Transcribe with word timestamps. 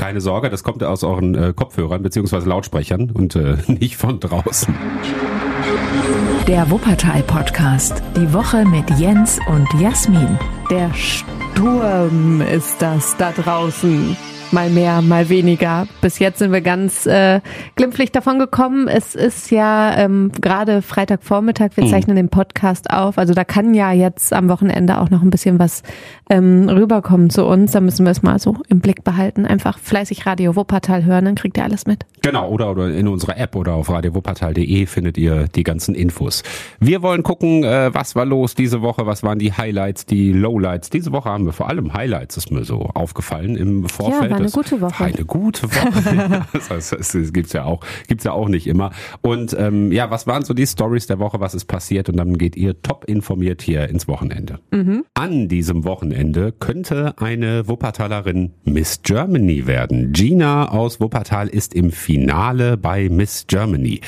Keine 0.00 0.22
Sorge, 0.22 0.48
das 0.48 0.64
kommt 0.64 0.82
aus 0.82 1.04
euren 1.04 1.34
äh, 1.34 1.52
Kopfhörern 1.54 2.02
bzw. 2.02 2.38
Lautsprechern 2.48 3.10
und 3.10 3.36
äh, 3.36 3.58
nicht 3.66 3.98
von 3.98 4.18
draußen. 4.18 4.74
Der 6.48 6.70
Wuppertal-Podcast. 6.70 8.02
Die 8.16 8.32
Woche 8.32 8.64
mit 8.64 8.88
Jens 8.98 9.38
und 9.46 9.68
Jasmin. 9.78 10.38
Der 10.70 10.90
Sturm 10.94 12.40
ist 12.40 12.80
das 12.80 13.14
da 13.18 13.30
draußen 13.32 14.16
mal 14.52 14.70
mehr, 14.70 15.02
mal 15.02 15.28
weniger. 15.28 15.86
Bis 16.00 16.18
jetzt 16.18 16.38
sind 16.38 16.52
wir 16.52 16.60
ganz 16.60 17.06
äh, 17.06 17.40
glimpflich 17.76 18.12
davon 18.12 18.38
gekommen. 18.38 18.88
Es 18.88 19.14
ist 19.14 19.50
ja 19.50 19.96
ähm, 19.96 20.32
gerade 20.40 20.82
Freitagvormittag, 20.82 21.70
wir 21.76 21.84
mhm. 21.84 21.88
zeichnen 21.88 22.16
den 22.16 22.28
Podcast 22.28 22.90
auf. 22.90 23.18
Also 23.18 23.34
da 23.34 23.44
kann 23.44 23.74
ja 23.74 23.92
jetzt 23.92 24.32
am 24.32 24.48
Wochenende 24.48 24.98
auch 24.98 25.10
noch 25.10 25.22
ein 25.22 25.30
bisschen 25.30 25.58
was 25.58 25.82
ähm, 26.28 26.68
rüberkommen 26.68 27.30
zu 27.30 27.44
uns. 27.44 27.72
Da 27.72 27.80
müssen 27.80 28.04
wir 28.04 28.12
es 28.12 28.22
mal 28.22 28.38
so 28.38 28.56
im 28.68 28.80
Blick 28.80 29.04
behalten. 29.04 29.46
Einfach 29.46 29.78
fleißig 29.78 30.26
Radio 30.26 30.56
Wuppertal 30.56 31.04
hören, 31.04 31.24
dann 31.24 31.34
kriegt 31.34 31.56
ihr 31.56 31.64
alles 31.64 31.86
mit. 31.86 32.06
Genau, 32.22 32.48
oder, 32.48 32.70
oder 32.70 32.90
in 32.90 33.08
unserer 33.08 33.38
App 33.38 33.56
oder 33.56 33.74
auf 33.74 33.90
radiowuppertal.de 33.90 34.86
findet 34.86 35.16
ihr 35.16 35.48
die 35.48 35.62
ganzen 35.62 35.94
Infos. 35.94 36.42
Wir 36.78 37.02
wollen 37.02 37.22
gucken, 37.22 37.64
äh, 37.64 37.92
was 37.92 38.14
war 38.14 38.26
los 38.26 38.54
diese 38.54 38.82
Woche, 38.82 39.06
was 39.06 39.22
waren 39.22 39.38
die 39.38 39.52
Highlights, 39.52 40.06
die 40.06 40.32
Lowlights. 40.32 40.90
Diese 40.90 41.12
Woche 41.12 41.30
haben 41.30 41.46
wir 41.46 41.52
vor 41.52 41.68
allem 41.68 41.94
Highlights, 41.94 42.36
ist 42.36 42.50
mir 42.50 42.64
so 42.64 42.90
aufgefallen 42.94 43.56
im 43.56 43.88
Vorfeld. 43.88 44.30
Ja, 44.30 44.39
eine 44.40 44.50
gute 44.50 44.80
Woche. 44.80 45.04
Eine 45.04 45.24
gute 45.24 45.70
Woche. 45.70 46.46
das, 46.52 46.70
heißt, 46.70 46.92
das 46.92 47.32
gibt's 47.32 47.52
ja 47.52 47.64
auch, 47.64 47.80
gibt's 48.08 48.24
ja 48.24 48.32
auch 48.32 48.48
nicht 48.48 48.66
immer. 48.66 48.90
Und 49.22 49.56
ähm, 49.58 49.92
ja, 49.92 50.10
was 50.10 50.26
waren 50.26 50.44
so 50.44 50.54
die 50.54 50.66
Stories 50.66 51.06
der 51.06 51.18
Woche? 51.18 51.40
Was 51.40 51.54
ist 51.54 51.66
passiert? 51.66 52.08
Und 52.08 52.16
dann 52.16 52.38
geht 52.38 52.56
ihr 52.56 52.80
top 52.82 53.04
informiert 53.04 53.62
hier 53.62 53.88
ins 53.88 54.08
Wochenende. 54.08 54.60
Mhm. 54.70 55.04
An 55.14 55.48
diesem 55.48 55.84
Wochenende 55.84 56.52
könnte 56.52 57.14
eine 57.18 57.68
Wuppertalerin 57.68 58.52
Miss 58.64 59.02
Germany 59.02 59.66
werden. 59.66 60.12
Gina 60.12 60.68
aus 60.70 61.00
Wuppertal 61.00 61.48
ist 61.48 61.74
im 61.74 61.90
Finale 61.90 62.76
bei 62.76 63.08
Miss 63.08 63.46
Germany. 63.46 64.00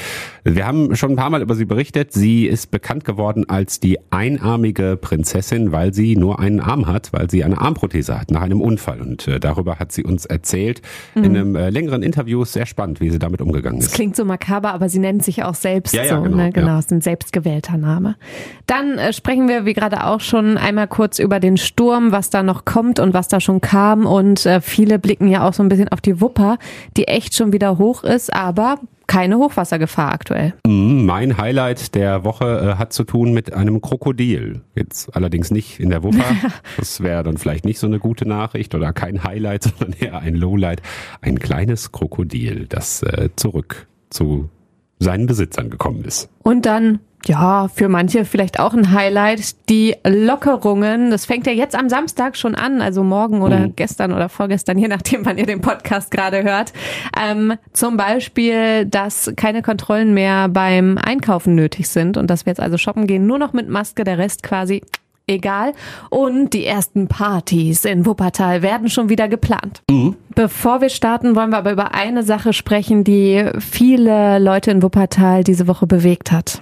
Wir 0.44 0.67
haben 0.67 0.96
schon 0.96 1.12
ein 1.12 1.17
paar 1.17 1.30
Mal 1.30 1.42
über 1.42 1.55
sie 1.55 1.64
berichtet. 1.64 2.12
Sie 2.12 2.46
ist 2.46 2.70
bekannt 2.70 3.05
geworden 3.05 3.48
als 3.48 3.78
die 3.78 3.98
einarmige 4.11 4.96
Prinzessin, 4.96 5.70
weil 5.70 5.94
sie 5.94 6.17
nur 6.17 6.41
einen 6.41 6.61
Arm 6.61 6.86
hat, 6.86 7.12
weil 7.12 7.30
sie 7.30 7.44
eine 7.44 7.61
Armprothese 7.61 8.19
hat 8.20 8.30
nach 8.30 8.42
einem 8.42 8.61
Unfall. 8.61 9.00
Und 9.00 9.28
äh, 9.28 9.39
darüber 9.39 9.78
hat 9.78 9.92
sie 9.92 10.02
uns 10.02 10.22
erzählt 10.27 10.83
mhm. 11.15 11.25
in 11.25 11.37
einem 11.37 11.56
äh, 11.56 11.70
längeren 11.70 12.03
Interview. 12.03 12.45
Sehr 12.45 12.67
spannend, 12.67 13.01
wie 13.01 13.11
sie 13.11 13.19
damit 13.19 13.41
umgegangen 13.41 13.78
ist. 13.78 13.89
Das 13.89 13.95
klingt 13.95 14.17
so 14.17 14.25
makaber, 14.25 14.73
aber 14.73 14.89
sie 14.89 14.98
nennt 14.98 15.23
sich 15.25 15.42
auch 15.45 15.55
selbst 15.55 15.95
ja, 15.95 16.05
ja, 16.05 16.17
so. 16.17 16.23
Genau, 16.23 16.37
ne? 16.37 16.53
genau 16.53 16.69
ja. 16.69 16.79
ist 16.79 16.92
ein 16.92 17.01
selbstgewählter 17.01 17.77
Name. 17.77 18.17
Dann 18.67 18.98
äh, 18.98 19.12
sprechen 19.12 19.48
wir, 19.48 19.64
wie 19.64 19.75
gerade 19.75 20.05
auch 20.05 20.20
schon, 20.20 20.56
einmal 20.56 20.89
kurz 20.89 21.19
über 21.19 21.41
den 21.41 21.56
Sturm, 21.56 22.12
was 22.12 22.31
da 22.31 22.42
noch 22.42 22.64
kommt 22.64 22.98
und 22.98 23.14
was 23.14 23.29
da 23.29 23.41
schon 23.41 23.61
kam. 23.61 24.06
Und 24.06 24.47
äh, 24.47 24.61
viele 24.61 24.98
blicken 24.98 25.29
ja 25.29 25.47
auch 25.47 25.53
so 25.53 25.62
ein 25.62 25.69
bisschen 25.69 25.89
auf 25.89 26.01
die 26.01 26.20
Wupper, 26.20 26.59
die 26.97 27.09
echt 27.09 27.34
schon 27.34 27.53
wieder 27.53 27.79
hoch 27.79 28.05
ist, 28.05 28.33
aber 28.33 28.79
keine 29.12 29.36
Hochwassergefahr 29.36 30.10
aktuell. 30.10 30.55
Mm, 30.66 31.05
mein 31.05 31.36
Highlight 31.36 31.94
der 31.94 32.24
Woche 32.24 32.72
äh, 32.72 32.78
hat 32.78 32.94
zu 32.94 33.05
tun 33.05 33.34
mit 33.34 33.52
einem 33.52 33.82
Krokodil. 33.82 34.62
Jetzt 34.74 35.14
allerdings 35.14 35.50
nicht 35.50 35.80
in 35.80 35.91
der 35.91 36.02
Wupper. 36.02 36.24
Das 36.78 37.02
wäre 37.02 37.22
dann 37.22 37.36
vielleicht 37.36 37.66
nicht 37.66 37.78
so 37.78 37.86
eine 37.86 37.98
gute 37.98 38.27
Nachricht 38.27 38.74
oder 38.74 38.94
kein 38.94 39.22
Highlight, 39.22 39.62
sondern 39.78 39.92
eher 40.00 40.18
ein 40.20 40.34
Lowlight. 40.34 40.80
Ein 41.20 41.38
kleines 41.38 41.92
Krokodil, 41.92 42.66
das 42.68 43.02
äh, 43.02 43.28
zurück 43.36 43.86
zu 44.08 44.48
seinen 44.98 45.27
Besitzern 45.27 45.68
gekommen 45.68 46.05
ist. 46.05 46.30
Und 46.42 46.64
dann 46.64 47.00
ja, 47.28 47.69
für 47.69 47.89
manche 47.89 48.25
vielleicht 48.25 48.59
auch 48.59 48.75
ein 48.75 48.92
Highlight. 48.92 49.69
Die 49.69 49.95
Lockerungen, 50.06 51.11
das 51.11 51.27
fängt 51.27 51.47
ja 51.47 51.53
jetzt 51.53 51.75
am 51.75 51.89
Samstag 51.89 52.37
schon 52.37 52.55
an, 52.55 52.81
also 52.81 53.03
morgen 53.03 53.42
oder 53.42 53.61
mhm. 53.61 53.77
gestern 53.77 54.12
oder 54.12 54.29
vorgestern, 54.29 54.79
je 54.79 54.89
nachdem, 54.89 55.25
wann 55.27 55.39
ihr 55.39 55.47
den 55.47 55.61
Podcast 55.61 56.11
gerade 56.11 56.42
hört. 56.42 56.73
Ähm, 57.20 57.55
zum 57.73 57.97
Beispiel, 57.97 58.87
dass 58.87 59.33
keine 59.37 59.62
Kontrollen 59.62 60.14
mehr 60.14 60.48
beim 60.48 60.98
Einkaufen 60.98 61.55
nötig 61.55 61.89
sind 61.89 62.17
und 62.17 62.29
dass 62.29 62.46
wir 62.46 62.51
jetzt 62.51 62.61
also 62.61 62.79
shoppen 62.79 63.07
gehen, 63.07 63.27
nur 63.27 63.39
noch 63.39 63.52
mit 63.52 63.69
Maske, 63.69 64.05
der 64.05 64.19
Rest 64.19 64.42
quasi 64.42 64.83
egal. 65.27 65.73
Und 66.11 66.52
die 66.52 66.67
ersten 66.67 67.08
Partys 67.08 67.85
in 67.85 68.07
Wuppertal 68.07 68.63
werden 68.63 68.89
schon 68.89 69.08
wieder 69.08 69.29
geplant. 69.29 69.83
Mhm. 69.91 70.17
Bevor 70.35 70.80
wir 70.80 70.89
starten, 70.89 71.36
wollen 71.36 71.51
wir 71.51 71.58
aber 71.58 71.73
über 71.73 71.95
eine 71.95 72.23
Sache 72.23 72.52
sprechen, 72.52 73.05
die 73.05 73.45
viele 73.58 74.39
Leute 74.39 74.70
in 74.70 74.83
Wuppertal 74.83 75.45
diese 75.45 75.67
Woche 75.67 75.86
bewegt 75.86 76.33
hat. 76.33 76.58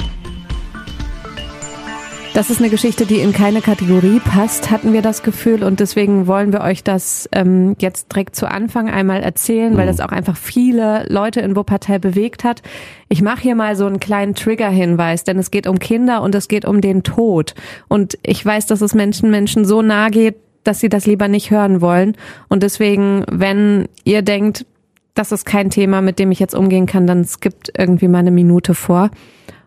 Das 2.32 2.48
ist 2.48 2.60
eine 2.60 2.70
Geschichte, 2.70 3.06
die 3.06 3.18
in 3.20 3.32
keine 3.32 3.60
Kategorie 3.60 4.20
passt, 4.20 4.70
hatten 4.70 4.92
wir 4.92 5.02
das 5.02 5.24
Gefühl. 5.24 5.64
Und 5.64 5.80
deswegen 5.80 6.28
wollen 6.28 6.52
wir 6.52 6.60
euch 6.60 6.84
das 6.84 7.28
ähm, 7.32 7.74
jetzt 7.80 8.12
direkt 8.12 8.36
zu 8.36 8.48
Anfang 8.48 8.88
einmal 8.88 9.20
erzählen, 9.20 9.76
weil 9.76 9.86
mhm. 9.86 9.88
das 9.88 10.00
auch 10.00 10.12
einfach 10.12 10.36
viele 10.36 11.04
Leute 11.08 11.40
in 11.40 11.56
Wuppertal 11.56 11.98
bewegt 11.98 12.44
hat. 12.44 12.62
Ich 13.08 13.20
mache 13.20 13.42
hier 13.42 13.56
mal 13.56 13.74
so 13.74 13.84
einen 13.84 13.98
kleinen 13.98 14.36
Trigger-Hinweis, 14.36 15.24
denn 15.24 15.38
es 15.40 15.50
geht 15.50 15.66
um 15.66 15.80
Kinder 15.80 16.22
und 16.22 16.36
es 16.36 16.46
geht 16.46 16.64
um 16.64 16.80
den 16.80 17.02
Tod. 17.02 17.54
Und 17.88 18.16
ich 18.22 18.46
weiß, 18.46 18.66
dass 18.66 18.80
es 18.80 18.94
Menschen, 18.94 19.30
Menschen 19.30 19.64
so 19.64 19.82
nahe 19.82 20.10
geht, 20.10 20.36
dass 20.62 20.78
sie 20.78 20.88
das 20.88 21.06
lieber 21.06 21.26
nicht 21.26 21.50
hören 21.50 21.80
wollen. 21.80 22.16
Und 22.48 22.62
deswegen, 22.62 23.24
wenn 23.28 23.88
ihr 24.04 24.22
denkt, 24.22 24.66
das 25.14 25.32
ist 25.32 25.44
kein 25.44 25.68
Thema, 25.70 26.00
mit 26.00 26.20
dem 26.20 26.30
ich 26.30 26.38
jetzt 26.38 26.54
umgehen 26.54 26.86
kann, 26.86 27.08
dann 27.08 27.24
skippt 27.24 27.72
irgendwie 27.76 28.08
mal 28.08 28.18
eine 28.18 28.30
Minute 28.30 28.74
vor. 28.74 29.10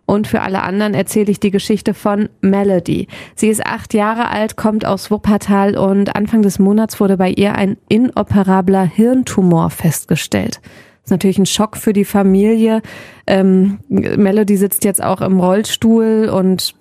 Und 0.05 0.27
für 0.27 0.41
alle 0.41 0.63
anderen 0.63 0.93
erzähle 0.93 1.31
ich 1.31 1.39
die 1.39 1.51
Geschichte 1.51 1.93
von 1.93 2.29
Melody. 2.41 3.07
Sie 3.35 3.47
ist 3.47 3.65
acht 3.65 3.93
Jahre 3.93 4.29
alt, 4.29 4.57
kommt 4.57 4.85
aus 4.85 5.09
Wuppertal 5.09 5.77
und 5.77 6.15
Anfang 6.15 6.41
des 6.41 6.59
Monats 6.59 6.99
wurde 6.99 7.17
bei 7.17 7.29
ihr 7.29 7.55
ein 7.55 7.77
inoperabler 7.87 8.83
Hirntumor 8.83 9.69
festgestellt. 9.69 10.59
Das 10.61 11.05
ist 11.05 11.11
natürlich 11.11 11.37
ein 11.37 11.45
Schock 11.45 11.77
für 11.77 11.93
die 11.93 12.05
Familie. 12.05 12.81
Ähm, 13.27 13.79
Melody 13.89 14.57
sitzt 14.57 14.83
jetzt 14.83 15.03
auch 15.03 15.21
im 15.21 15.39
Rollstuhl 15.39 16.29
und 16.33 16.75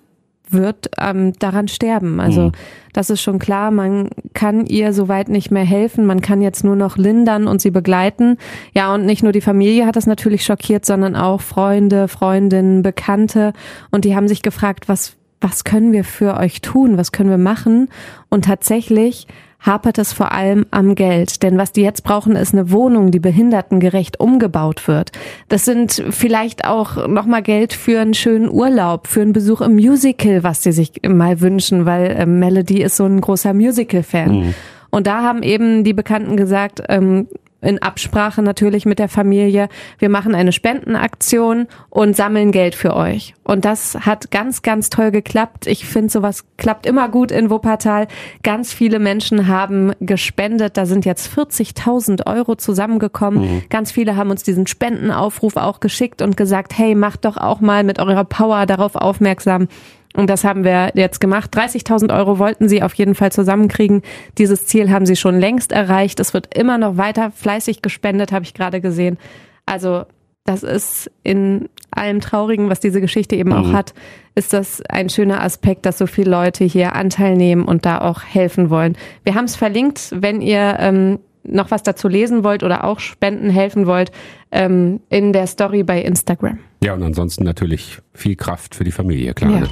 wird 0.53 0.89
ähm, 0.99 1.33
daran 1.39 1.67
sterben. 1.67 2.19
Also 2.19 2.45
mhm. 2.45 2.51
das 2.93 3.09
ist 3.09 3.21
schon 3.21 3.39
klar, 3.39 3.71
man 3.71 4.09
kann 4.33 4.65
ihr 4.65 4.93
soweit 4.93 5.29
nicht 5.29 5.51
mehr 5.51 5.63
helfen, 5.63 6.05
man 6.05 6.21
kann 6.21 6.41
jetzt 6.41 6.63
nur 6.63 6.75
noch 6.75 6.97
lindern 6.97 7.47
und 7.47 7.61
sie 7.61 7.71
begleiten. 7.71 8.37
Ja, 8.73 8.93
und 8.93 9.05
nicht 9.05 9.23
nur 9.23 9.31
die 9.31 9.41
Familie 9.41 9.85
hat 9.85 9.95
das 9.95 10.07
natürlich 10.07 10.45
schockiert, 10.45 10.85
sondern 10.85 11.15
auch 11.15 11.41
Freunde, 11.41 12.07
Freundinnen, 12.07 12.81
Bekannte. 12.81 13.53
Und 13.91 14.05
die 14.05 14.15
haben 14.15 14.27
sich 14.27 14.41
gefragt, 14.41 14.87
was, 14.87 15.15
was 15.41 15.63
können 15.63 15.91
wir 15.91 16.03
für 16.03 16.37
euch 16.37 16.61
tun, 16.61 16.97
was 16.97 17.11
können 17.11 17.29
wir 17.29 17.37
machen? 17.37 17.89
Und 18.29 18.45
tatsächlich 18.45 19.27
hapert 19.63 19.97
es 19.97 20.13
vor 20.13 20.31
allem 20.31 20.65
am 20.69 20.93
Geld. 20.93 21.41
Denn 21.41 21.57
was 21.57 21.71
die 21.71 21.81
jetzt 21.81 22.03
brauchen, 22.03 22.35
ist 22.35 22.53
eine 22.53 22.69
Wohnung, 22.69 23.11
die 23.11 23.19
behindertengerecht 23.19 24.19
umgebaut 24.19 24.87
wird. 24.87 25.11
Das 25.49 25.65
sind 25.65 26.03
vielleicht 26.09 26.65
auch 26.65 27.07
nochmal 27.07 27.41
Geld 27.41 27.73
für 27.73 27.99
einen 27.99 28.13
schönen 28.13 28.49
Urlaub, 28.49 29.07
für 29.07 29.21
einen 29.21 29.33
Besuch 29.33 29.61
im 29.61 29.73
Musical, 29.73 30.43
was 30.43 30.63
sie 30.63 30.73
sich 30.73 30.91
mal 31.07 31.41
wünschen, 31.41 31.85
weil 31.85 32.11
äh, 32.11 32.25
Melody 32.25 32.83
ist 32.83 32.97
so 32.97 33.05
ein 33.05 33.21
großer 33.21 33.53
Musical-Fan. 33.53 34.31
Mhm. 34.31 34.53
Und 34.91 35.07
da 35.07 35.23
haben 35.23 35.41
eben 35.41 35.83
die 35.83 35.93
Bekannten 35.93 36.37
gesagt, 36.37 36.83
ähm, 36.89 37.27
in 37.63 37.81
Absprache 37.81 38.41
natürlich 38.41 38.85
mit 38.85 38.99
der 38.99 39.09
Familie, 39.09 39.69
wir 39.99 40.09
machen 40.09 40.35
eine 40.35 40.51
Spendenaktion 40.51 41.67
und 41.89 42.15
sammeln 42.15 42.51
Geld 42.51 42.75
für 42.75 42.95
euch. 42.95 43.33
Und 43.43 43.65
das 43.65 43.95
hat 44.01 44.31
ganz, 44.31 44.61
ganz 44.61 44.89
toll 44.89 45.11
geklappt. 45.11 45.67
Ich 45.67 45.85
finde, 45.85 46.11
sowas 46.11 46.45
klappt 46.57 46.85
immer 46.85 47.09
gut 47.09 47.31
in 47.31 47.49
Wuppertal. 47.49 48.07
Ganz 48.43 48.73
viele 48.73 48.99
Menschen 48.99 49.47
haben 49.47 49.93
gespendet. 49.99 50.77
Da 50.77 50.85
sind 50.85 51.05
jetzt 51.05 51.31
40.000 51.35 52.27
Euro 52.27 52.55
zusammengekommen. 52.55 53.41
Mhm. 53.41 53.63
Ganz 53.69 53.91
viele 53.91 54.15
haben 54.15 54.29
uns 54.29 54.43
diesen 54.43 54.67
Spendenaufruf 54.67 55.57
auch 55.57 55.79
geschickt 55.79 56.21
und 56.21 56.37
gesagt, 56.37 56.77
hey, 56.77 56.95
macht 56.95 57.25
doch 57.25 57.37
auch 57.37 57.61
mal 57.61 57.83
mit 57.83 57.99
eurer 57.99 58.25
Power 58.25 58.65
darauf 58.65 58.95
aufmerksam. 58.95 59.67
Und 60.15 60.29
das 60.29 60.43
haben 60.43 60.63
wir 60.63 60.91
jetzt 60.93 61.19
gemacht. 61.19 61.55
30.000 61.55 62.15
Euro 62.15 62.37
wollten 62.39 62.69
sie 62.69 62.83
auf 62.83 62.93
jeden 62.93 63.15
Fall 63.15 63.31
zusammenkriegen. 63.31 64.03
Dieses 64.37 64.67
Ziel 64.67 64.91
haben 64.91 65.05
sie 65.05 65.15
schon 65.15 65.39
längst 65.39 65.71
erreicht. 65.71 66.19
Es 66.19 66.33
wird 66.33 66.55
immer 66.55 66.77
noch 66.77 66.97
weiter 66.97 67.31
fleißig 67.31 67.81
gespendet, 67.81 68.31
habe 68.31 68.45
ich 68.45 68.53
gerade 68.53 68.79
gesehen. 68.79 69.17
Also 69.65 70.03
das 70.45 70.63
ist 70.63 71.09
in 71.23 71.69
allem 71.89 72.19
Traurigen, 72.19 72.69
was 72.69 72.79
diese 72.79 73.01
Geschichte 73.01 73.35
eben 73.35 73.51
mhm. 73.51 73.55
auch 73.55 73.73
hat, 73.73 73.93
ist 74.35 74.53
das 74.53 74.81
ein 74.89 75.09
schöner 75.09 75.41
Aspekt, 75.41 75.85
dass 75.85 75.97
so 75.97 76.07
viele 76.07 76.31
Leute 76.31 76.63
hier 76.65 76.95
Anteil 76.95 77.35
nehmen 77.35 77.63
und 77.65 77.85
da 77.85 78.01
auch 78.01 78.23
helfen 78.23 78.69
wollen. 78.69 78.97
Wir 79.23 79.35
haben 79.35 79.45
es 79.45 79.55
verlinkt, 79.55 80.09
wenn 80.13 80.41
ihr 80.41 80.75
ähm, 80.79 81.19
noch 81.43 81.71
was 81.71 81.83
dazu 81.83 82.07
lesen 82.07 82.43
wollt 82.43 82.63
oder 82.63 82.83
auch 82.83 82.99
spenden 82.99 83.49
helfen 83.49 83.85
wollt, 83.85 84.11
ähm, 84.51 85.01
in 85.09 85.33
der 85.33 85.47
Story 85.47 85.83
bei 85.83 86.01
Instagram. 86.01 86.59
Ja, 86.83 86.93
und 86.93 87.03
ansonsten 87.03 87.43
natürlich 87.43 87.99
viel 88.13 88.35
Kraft 88.35 88.75
für 88.75 88.83
die 88.83 88.91
Familie, 88.91 89.33
klar. 89.33 89.61
Ja. 89.61 89.67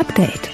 Update. 0.00 0.50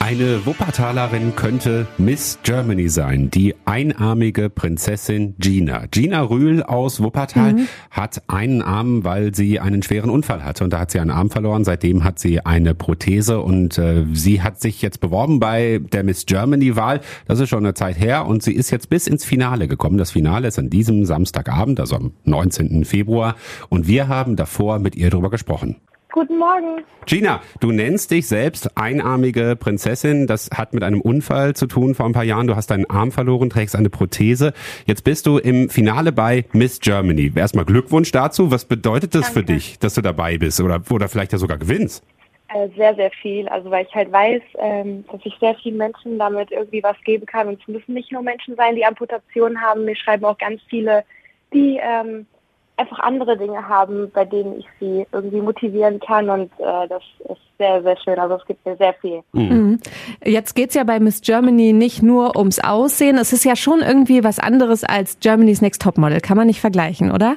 Eine 0.00 0.44
Wuppertalerin 0.44 1.34
könnte 1.34 1.86
Miss 1.96 2.38
Germany 2.42 2.90
sein, 2.90 3.30
die 3.30 3.54
einarmige 3.64 4.50
Prinzessin 4.50 5.34
Gina. 5.38 5.86
Gina 5.90 6.20
Rühl 6.20 6.62
aus 6.62 7.02
Wuppertal 7.02 7.54
mhm. 7.54 7.68
hat 7.90 8.22
einen 8.26 8.60
Arm, 8.60 9.02
weil 9.02 9.34
sie 9.34 9.60
einen 9.60 9.82
schweren 9.82 10.10
Unfall 10.10 10.44
hatte 10.44 10.62
und 10.62 10.74
da 10.74 10.80
hat 10.80 10.90
sie 10.90 11.00
einen 11.00 11.10
Arm 11.10 11.30
verloren. 11.30 11.64
Seitdem 11.64 12.04
hat 12.04 12.18
sie 12.18 12.44
eine 12.44 12.74
Prothese 12.74 13.40
und 13.40 13.78
äh, 13.78 14.04
sie 14.12 14.42
hat 14.42 14.60
sich 14.60 14.82
jetzt 14.82 15.00
beworben 15.00 15.40
bei 15.40 15.80
der 15.82 16.04
Miss 16.04 16.26
Germany 16.26 16.76
Wahl. 16.76 17.00
Das 17.26 17.40
ist 17.40 17.48
schon 17.48 17.64
eine 17.64 17.72
Zeit 17.72 17.98
her 17.98 18.26
und 18.26 18.42
sie 18.42 18.52
ist 18.52 18.70
jetzt 18.70 18.90
bis 18.90 19.06
ins 19.06 19.24
Finale 19.24 19.68
gekommen. 19.68 19.96
Das 19.96 20.10
Finale 20.10 20.48
ist 20.48 20.58
an 20.58 20.68
diesem 20.68 21.06
Samstagabend, 21.06 21.80
also 21.80 21.96
am 21.96 22.12
19. 22.24 22.84
Februar 22.84 23.36
und 23.70 23.88
wir 23.88 24.08
haben 24.08 24.36
davor 24.36 24.80
mit 24.80 24.96
ihr 24.96 25.08
darüber 25.08 25.30
gesprochen. 25.30 25.76
Guten 26.14 26.38
Morgen. 26.38 26.84
Gina, 27.06 27.40
du 27.58 27.72
nennst 27.72 28.12
dich 28.12 28.28
selbst 28.28 28.78
einarmige 28.78 29.56
Prinzessin. 29.56 30.28
Das 30.28 30.48
hat 30.56 30.72
mit 30.72 30.84
einem 30.84 31.00
Unfall 31.00 31.56
zu 31.56 31.66
tun 31.66 31.96
vor 31.96 32.06
ein 32.06 32.12
paar 32.12 32.22
Jahren. 32.22 32.46
Du 32.46 32.54
hast 32.54 32.68
deinen 32.68 32.88
Arm 32.88 33.10
verloren, 33.10 33.50
trägst 33.50 33.74
eine 33.74 33.90
Prothese. 33.90 34.52
Jetzt 34.86 35.02
bist 35.02 35.26
du 35.26 35.38
im 35.38 35.70
Finale 35.70 36.12
bei 36.12 36.44
Miss 36.52 36.78
Germany. 36.78 37.32
Erstmal 37.34 37.64
Glückwunsch 37.64 38.12
dazu. 38.12 38.52
Was 38.52 38.64
bedeutet 38.64 39.16
das 39.16 39.22
Danke. 39.22 39.40
für 39.40 39.44
dich, 39.44 39.80
dass 39.80 39.94
du 39.94 40.02
dabei 40.02 40.38
bist 40.38 40.60
oder, 40.60 40.80
oder 40.88 41.08
vielleicht 41.08 41.32
ja 41.32 41.38
sogar 41.38 41.58
gewinnst? 41.58 42.04
Äh, 42.46 42.68
sehr, 42.76 42.94
sehr 42.94 43.10
viel. 43.10 43.48
Also 43.48 43.72
weil 43.72 43.84
ich 43.84 43.92
halt 43.92 44.12
weiß, 44.12 44.42
ähm, 44.58 45.04
dass 45.10 45.20
ich 45.24 45.34
sehr 45.40 45.56
vielen 45.56 45.78
Menschen 45.78 46.20
damit 46.20 46.52
irgendwie 46.52 46.84
was 46.84 46.96
geben 47.04 47.26
kann. 47.26 47.48
Und 47.48 47.60
es 47.60 47.66
müssen 47.66 47.92
nicht 47.92 48.12
nur 48.12 48.22
Menschen 48.22 48.54
sein, 48.54 48.76
die 48.76 48.84
Amputationen 48.84 49.60
haben. 49.60 49.84
Mir 49.84 49.96
schreiben 49.96 50.24
auch 50.26 50.38
ganz 50.38 50.62
viele, 50.70 51.02
die 51.52 51.80
ähm, 51.82 52.26
einfach 52.76 52.98
andere 53.00 53.36
Dinge 53.36 53.68
haben, 53.68 54.10
bei 54.12 54.24
denen 54.24 54.58
ich 54.58 54.66
sie 54.80 55.06
irgendwie 55.12 55.40
motivieren 55.40 56.00
kann 56.00 56.28
und 56.28 56.50
äh, 56.58 56.88
das 56.88 57.02
ist 57.28 57.40
sehr, 57.58 57.82
sehr 57.82 57.96
schön. 57.98 58.18
Also 58.18 58.34
es 58.34 58.44
gibt 58.46 58.64
mir 58.66 58.76
sehr 58.76 58.94
viel. 58.94 59.22
Mhm. 59.32 59.42
mhm. 59.42 59.80
Jetzt 60.24 60.54
geht's 60.54 60.74
ja 60.74 60.84
bei 60.84 60.98
Miss 60.98 61.20
Germany 61.20 61.72
nicht 61.72 62.02
nur 62.02 62.36
ums 62.36 62.58
Aussehen. 62.58 63.16
Es 63.16 63.32
ist 63.32 63.44
ja 63.44 63.54
schon 63.54 63.80
irgendwie 63.80 64.24
was 64.24 64.38
anderes 64.38 64.82
als 64.82 65.20
Germany's 65.20 65.62
Next 65.62 65.82
Topmodel. 65.82 66.20
Kann 66.20 66.36
man 66.36 66.46
nicht 66.46 66.60
vergleichen, 66.60 67.12
oder? 67.12 67.36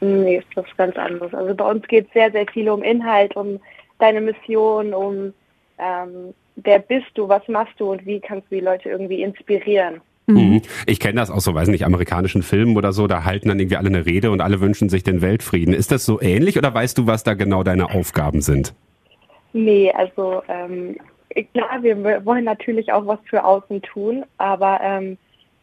Nee, 0.00 0.38
ist 0.38 0.56
was 0.56 0.66
ganz 0.76 0.96
anderes. 0.96 1.34
Also 1.34 1.54
bei 1.54 1.70
uns 1.70 1.86
geht 1.86 2.06
es 2.06 2.12
sehr, 2.12 2.30
sehr 2.30 2.46
viel 2.46 2.68
um 2.68 2.82
Inhalt, 2.82 3.36
um 3.36 3.60
deine 3.98 4.20
Mission, 4.20 4.94
um 4.94 5.32
ähm, 5.78 6.34
wer 6.56 6.78
bist 6.78 7.06
du, 7.14 7.28
was 7.28 7.46
machst 7.48 7.78
du 7.78 7.90
und 7.90 8.04
wie 8.06 8.20
kannst 8.20 8.50
du 8.50 8.56
die 8.56 8.60
Leute 8.60 8.88
irgendwie 8.88 9.22
inspirieren. 9.22 10.00
Mhm. 10.26 10.36
mhm. 10.36 10.62
Ich 10.86 11.00
kenne 11.00 11.20
das 11.20 11.30
aus 11.30 11.44
so, 11.44 11.54
weiß 11.54 11.68
nicht, 11.68 11.84
amerikanischen 11.84 12.42
Filmen 12.42 12.76
oder 12.76 12.92
so, 12.92 13.06
da 13.06 13.24
halten 13.24 13.48
dann 13.48 13.58
irgendwie 13.58 13.76
alle 13.76 13.88
eine 13.88 14.06
Rede 14.06 14.30
und 14.30 14.40
alle 14.40 14.60
wünschen 14.60 14.88
sich 14.88 15.02
den 15.02 15.22
Weltfrieden. 15.22 15.74
Ist 15.74 15.92
das 15.92 16.04
so 16.04 16.20
ähnlich 16.20 16.58
oder 16.58 16.72
weißt 16.72 16.98
du, 16.98 17.06
was 17.06 17.24
da 17.24 17.34
genau 17.34 17.62
deine 17.62 17.90
Aufgaben 17.90 18.40
sind? 18.40 18.74
Nee, 19.52 19.92
also 19.92 20.42
ähm, 20.48 20.96
klar, 21.52 21.82
wir 21.82 22.24
wollen 22.24 22.44
natürlich 22.44 22.92
auch 22.92 23.06
was 23.06 23.20
für 23.28 23.44
außen 23.44 23.82
tun, 23.82 24.24
aber 24.38 24.80
ähm, 24.82 25.16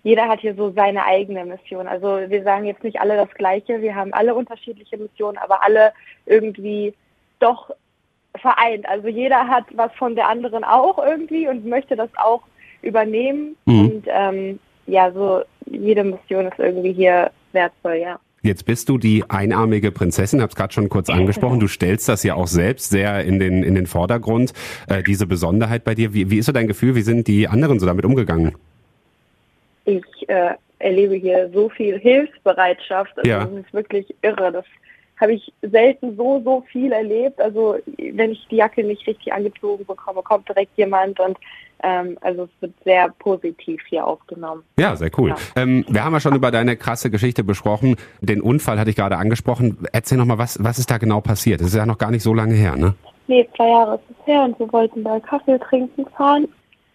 jeder 0.03 0.27
hat 0.27 0.39
hier 0.39 0.55
so 0.55 0.71
seine 0.71 1.05
eigene 1.05 1.45
Mission. 1.45 1.87
Also 1.87 2.19
wir 2.27 2.43
sagen 2.43 2.65
jetzt 2.65 2.83
nicht 2.83 2.99
alle 2.99 3.17
das 3.17 3.29
Gleiche, 3.35 3.81
wir 3.81 3.95
haben 3.95 4.13
alle 4.13 4.33
unterschiedliche 4.33 4.97
Missionen, 4.97 5.37
aber 5.37 5.63
alle 5.63 5.91
irgendwie 6.25 6.93
doch 7.39 7.71
vereint. 8.35 8.87
Also 8.87 9.07
jeder 9.07 9.47
hat 9.47 9.65
was 9.75 9.91
von 9.93 10.15
der 10.15 10.27
anderen 10.27 10.63
auch 10.63 10.97
irgendwie 10.97 11.47
und 11.47 11.65
möchte 11.65 11.95
das 11.95 12.09
auch 12.15 12.43
übernehmen. 12.81 13.55
Mhm. 13.65 13.79
Und 13.79 14.03
ähm, 14.07 14.59
ja, 14.87 15.11
so 15.11 15.41
jede 15.65 16.03
Mission 16.03 16.47
ist 16.47 16.59
irgendwie 16.59 16.93
hier 16.93 17.31
wertvoll, 17.53 17.95
ja. 17.95 18.19
Jetzt 18.43 18.65
bist 18.65 18.89
du 18.89 18.97
die 18.97 19.23
einarmige 19.29 19.91
Prinzessin, 19.91 20.41
hab's 20.41 20.55
gerade 20.55 20.73
schon 20.73 20.89
kurz 20.89 21.11
angesprochen. 21.11 21.59
Du 21.59 21.67
stellst 21.67 22.09
das 22.09 22.23
ja 22.23 22.33
auch 22.33 22.47
selbst 22.47 22.89
sehr 22.89 23.23
in 23.23 23.37
den 23.37 23.61
in 23.61 23.75
den 23.75 23.85
Vordergrund, 23.85 24.53
äh, 24.89 25.03
diese 25.03 25.27
Besonderheit 25.27 25.83
bei 25.83 25.93
dir. 25.93 26.15
Wie, 26.15 26.31
wie 26.31 26.39
ist 26.39 26.47
so 26.47 26.51
dein 26.51 26.67
Gefühl? 26.67 26.95
Wie 26.95 27.03
sind 27.03 27.27
die 27.27 27.47
anderen 27.47 27.79
so 27.79 27.85
damit 27.85 28.03
umgegangen? 28.03 28.55
Ich 29.85 30.03
äh, 30.27 30.55
erlebe 30.79 31.15
hier 31.15 31.51
so 31.53 31.69
viel 31.69 31.99
Hilfsbereitschaft. 31.99 33.15
Also 33.17 33.29
ja. 33.29 33.45
Das 33.45 33.53
ist 33.53 33.73
wirklich 33.73 34.15
irre. 34.23 34.51
Das 34.51 34.65
habe 35.21 35.33
ich 35.33 35.53
selten 35.61 36.17
so, 36.17 36.41
so 36.43 36.63
viel 36.71 36.91
erlebt. 36.91 37.39
Also 37.39 37.77
wenn 37.97 38.31
ich 38.31 38.45
die 38.49 38.57
Jacke 38.57 38.83
nicht 38.83 39.05
richtig 39.07 39.31
angezogen 39.31 39.85
bekomme, 39.85 40.21
kommt 40.23 40.49
direkt 40.49 40.75
jemand 40.77 41.19
und 41.19 41.37
ähm, 41.83 42.17
also 42.21 42.43
es 42.43 42.49
wird 42.59 42.73
sehr 42.83 43.09
positiv 43.19 43.81
hier 43.87 44.05
aufgenommen. 44.05 44.63
Ja, 44.77 44.95
sehr 44.95 45.11
cool. 45.17 45.29
Ja. 45.29 45.35
Ähm, 45.55 45.85
wir 45.87 46.03
haben 46.03 46.13
ja 46.13 46.19
schon 46.19 46.35
über 46.35 46.51
deine 46.51 46.75
krasse 46.75 47.09
Geschichte 47.09 47.43
besprochen. 47.43 47.95
Den 48.19 48.41
Unfall 48.41 48.79
hatte 48.79 48.89
ich 48.89 48.95
gerade 48.95 49.17
angesprochen. 49.17 49.77
Erzähl 49.91 50.17
nochmal, 50.17 50.37
was, 50.37 50.63
was 50.63 50.77
ist 50.77 50.91
da 50.91 50.97
genau 50.97 51.21
passiert? 51.21 51.61
Das 51.61 51.67
ist 51.67 51.75
ja 51.75 51.85
noch 51.85 51.97
gar 51.97 52.11
nicht 52.11 52.23
so 52.23 52.33
lange 52.33 52.53
her, 52.53 52.75
ne? 52.75 52.95
Nee, 53.27 53.47
zwei 53.55 53.69
Jahre 53.69 53.95
ist 53.95 54.01
es 54.09 54.27
her 54.27 54.43
und 54.43 54.59
wir 54.59 54.71
wollten 54.73 55.03
da 55.03 55.19
Kaffee 55.19 55.57
trinken 55.57 56.05
fahren. 56.17 56.47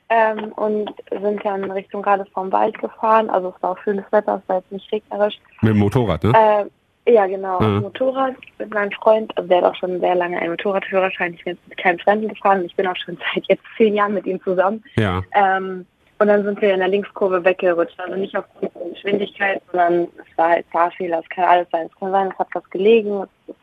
Ähm, 0.09 0.53
und 0.53 0.89
sind 1.11 1.45
dann 1.45 1.69
Richtung 1.69 2.01
gerade 2.01 2.25
vom 2.27 2.53
Wald 2.53 2.79
gefahren. 2.79 3.29
Also 3.29 3.53
es 3.57 3.61
war 3.61 3.71
auch 3.73 3.79
schönes 3.79 4.05
Wetter, 4.13 4.41
es 4.41 4.49
war 4.49 4.59
jetzt 4.59 4.71
nicht 4.71 4.93
regnerisch. 4.93 5.35
Mit 5.63 5.73
dem 5.73 5.79
Motorrad, 5.79 6.23
ne? 6.23 6.33
Äh, 6.33 6.67
ja, 7.09 7.27
genau. 7.27 7.61
Mhm. 7.61 7.83
Motorrad 7.83 8.35
mit 8.59 8.73
meinem 8.73 8.91
Freund. 8.93 9.37
Also 9.37 9.49
der 9.49 9.59
hat 9.59 9.65
auch 9.65 9.77
schon 9.77 10.01
sehr 10.01 10.15
lange 10.15 10.39
einen 10.39 10.51
Motorradführerschein. 10.51 11.35
Ich 11.35 11.45
bin 11.45 11.55
jetzt 11.55 11.69
mit 11.69 11.79
keinem 11.79 11.99
Fremden 12.01 12.29
gefahren 12.29 12.65
ich 12.65 12.75
bin 12.75 12.87
auch 12.87 12.97
schon 12.97 13.19
seit 13.35 13.45
jetzt 13.47 13.63
zehn 13.77 13.95
Jahren 13.95 14.15
mit 14.15 14.27
ihm 14.27 14.43
zusammen. 14.43 14.83
Ja. 14.97 15.23
Ähm, 15.35 15.87
und 16.19 16.29
dann 16.29 16.45
sind 16.45 16.61
wir 16.63 16.73
in 16.73 16.81
der 16.81 16.89
Linkskurve 16.89 17.45
weggerutscht. 17.45 18.01
Also 18.01 18.17
nicht 18.17 18.37
aufgrund 18.37 18.73
von 18.73 18.91
Geschwindigkeit, 18.93 19.61
sondern 19.71 20.09
es 20.17 20.39
war 20.39 20.51
halt 20.51 20.67
Fahrfehler. 20.73 21.21
Es 21.21 21.29
kann 21.29 21.45
alles 21.45 21.69
sein. 21.71 21.89
Es 21.93 21.99
kann 21.99 22.11
sein, 22.11 22.31
es 22.33 22.39
hat 22.39 22.49
was 22.55 22.71
gelegen. 22.71 23.25
Es 23.47 23.55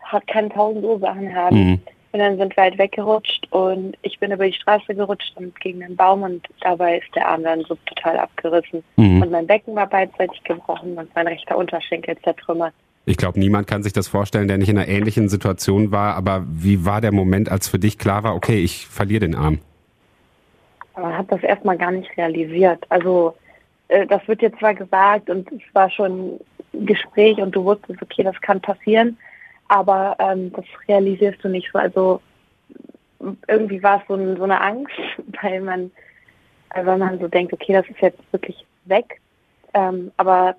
hat 0.00 0.26
keine 0.26 0.48
tausend 0.48 0.84
Ursachen 0.84 1.34
haben. 1.34 1.56
Mhm. 1.56 1.80
Und 2.12 2.20
dann 2.20 2.38
sind 2.38 2.56
wir 2.56 2.64
halt 2.64 2.78
weggerutscht 2.78 3.46
und 3.50 3.96
ich 4.00 4.18
bin 4.18 4.32
über 4.32 4.46
die 4.46 4.54
Straße 4.54 4.94
gerutscht 4.94 5.32
und 5.36 5.58
gegen 5.60 5.80
den 5.80 5.94
Baum 5.94 6.22
und 6.22 6.46
dabei 6.62 6.98
ist 6.98 7.14
der 7.14 7.28
Arm 7.28 7.42
dann 7.42 7.60
so 7.68 7.76
total 7.84 8.18
abgerissen. 8.18 8.82
Mhm. 8.96 9.22
Und 9.22 9.30
mein 9.30 9.46
Becken 9.46 9.74
war 9.74 9.86
beidseitig 9.86 10.42
gebrochen 10.44 10.96
und 10.96 11.14
mein 11.14 11.26
rechter 11.26 11.56
Unterschenkel 11.56 12.16
zertrümmert. 12.22 12.72
Ich 13.04 13.18
glaube, 13.18 13.38
niemand 13.38 13.66
kann 13.66 13.82
sich 13.82 13.92
das 13.92 14.08
vorstellen, 14.08 14.48
der 14.48 14.58
nicht 14.58 14.70
in 14.70 14.78
einer 14.78 14.88
ähnlichen 14.88 15.28
Situation 15.28 15.92
war. 15.92 16.14
Aber 16.14 16.44
wie 16.46 16.84
war 16.86 17.00
der 17.00 17.12
Moment, 17.12 17.50
als 17.50 17.68
für 17.68 17.78
dich 17.78 17.98
klar 17.98 18.22
war, 18.22 18.34
okay, 18.34 18.62
ich 18.62 18.86
verliere 18.86 19.20
den 19.20 19.34
Arm? 19.34 19.60
Man 20.96 21.16
hat 21.16 21.30
das 21.30 21.42
erstmal 21.42 21.76
gar 21.76 21.90
nicht 21.90 22.10
realisiert. 22.16 22.84
Also 22.88 23.34
äh, 23.88 24.06
das 24.06 24.26
wird 24.28 24.40
jetzt 24.42 24.58
zwar 24.58 24.74
gesagt 24.74 25.28
und 25.28 25.50
es 25.52 25.62
war 25.74 25.90
schon 25.90 26.38
ein 26.72 26.86
Gespräch 26.86 27.38
und 27.38 27.54
du 27.54 27.64
wusstest, 27.64 28.00
okay, 28.00 28.22
das 28.22 28.38
kann 28.40 28.60
passieren 28.60 29.16
aber 29.68 30.16
ähm, 30.18 30.52
das 30.52 30.64
realisierst 30.88 31.42
du 31.44 31.48
nicht 31.48 31.70
so. 31.72 31.78
Also 31.78 32.20
irgendwie 33.46 33.82
war 33.82 34.00
es 34.00 34.08
so, 34.08 34.16
so 34.36 34.44
eine 34.44 34.60
Angst, 34.60 34.94
weil 35.42 35.60
man, 35.60 35.90
weil 36.74 36.98
man 36.98 37.18
so 37.18 37.28
denkt, 37.28 37.52
okay, 37.52 37.74
das 37.74 37.88
ist 37.88 38.00
jetzt 38.00 38.20
wirklich 38.32 38.64
weg. 38.84 39.20
Ähm, 39.74 40.10
aber 40.16 40.56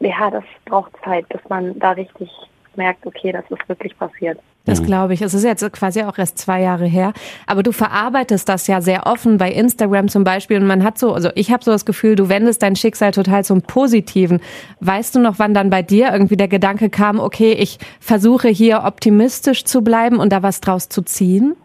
ja, 0.00 0.30
das 0.30 0.44
braucht 0.64 0.92
Zeit, 1.04 1.28
bis 1.28 1.40
man 1.48 1.78
da 1.78 1.92
richtig 1.92 2.30
merkt, 2.74 3.06
okay, 3.06 3.32
das 3.32 3.44
ist 3.50 3.68
wirklich 3.68 3.96
passiert. 3.98 4.38
Das 4.66 4.80
mhm. 4.82 4.86
glaube 4.86 5.14
ich. 5.14 5.22
Es 5.22 5.32
ist 5.32 5.44
jetzt 5.44 5.72
quasi 5.72 6.02
auch 6.02 6.18
erst 6.18 6.38
zwei 6.38 6.60
Jahre 6.60 6.84
her. 6.84 7.12
Aber 7.46 7.62
du 7.62 7.72
verarbeitest 7.72 8.48
das 8.48 8.66
ja 8.66 8.80
sehr 8.80 9.06
offen 9.06 9.38
bei 9.38 9.50
Instagram 9.50 10.08
zum 10.08 10.24
Beispiel. 10.24 10.58
Und 10.58 10.66
man 10.66 10.84
hat 10.84 10.98
so, 10.98 11.14
also 11.14 11.30
ich 11.34 11.50
habe 11.50 11.64
so 11.64 11.70
das 11.70 11.86
Gefühl, 11.86 12.16
du 12.16 12.28
wendest 12.28 12.62
dein 12.62 12.76
Schicksal 12.76 13.12
total 13.12 13.44
zum 13.44 13.62
Positiven. 13.62 14.40
Weißt 14.80 15.14
du 15.14 15.20
noch, 15.20 15.38
wann 15.38 15.54
dann 15.54 15.70
bei 15.70 15.82
dir 15.82 16.12
irgendwie 16.12 16.36
der 16.36 16.48
Gedanke 16.48 16.90
kam, 16.90 17.18
okay, 17.20 17.52
ich 17.52 17.78
versuche 18.00 18.48
hier 18.48 18.82
optimistisch 18.84 19.64
zu 19.64 19.82
bleiben 19.82 20.18
und 20.18 20.32
da 20.32 20.42
was 20.42 20.60
draus 20.60 20.88
zu 20.88 21.02
ziehen? 21.02 21.56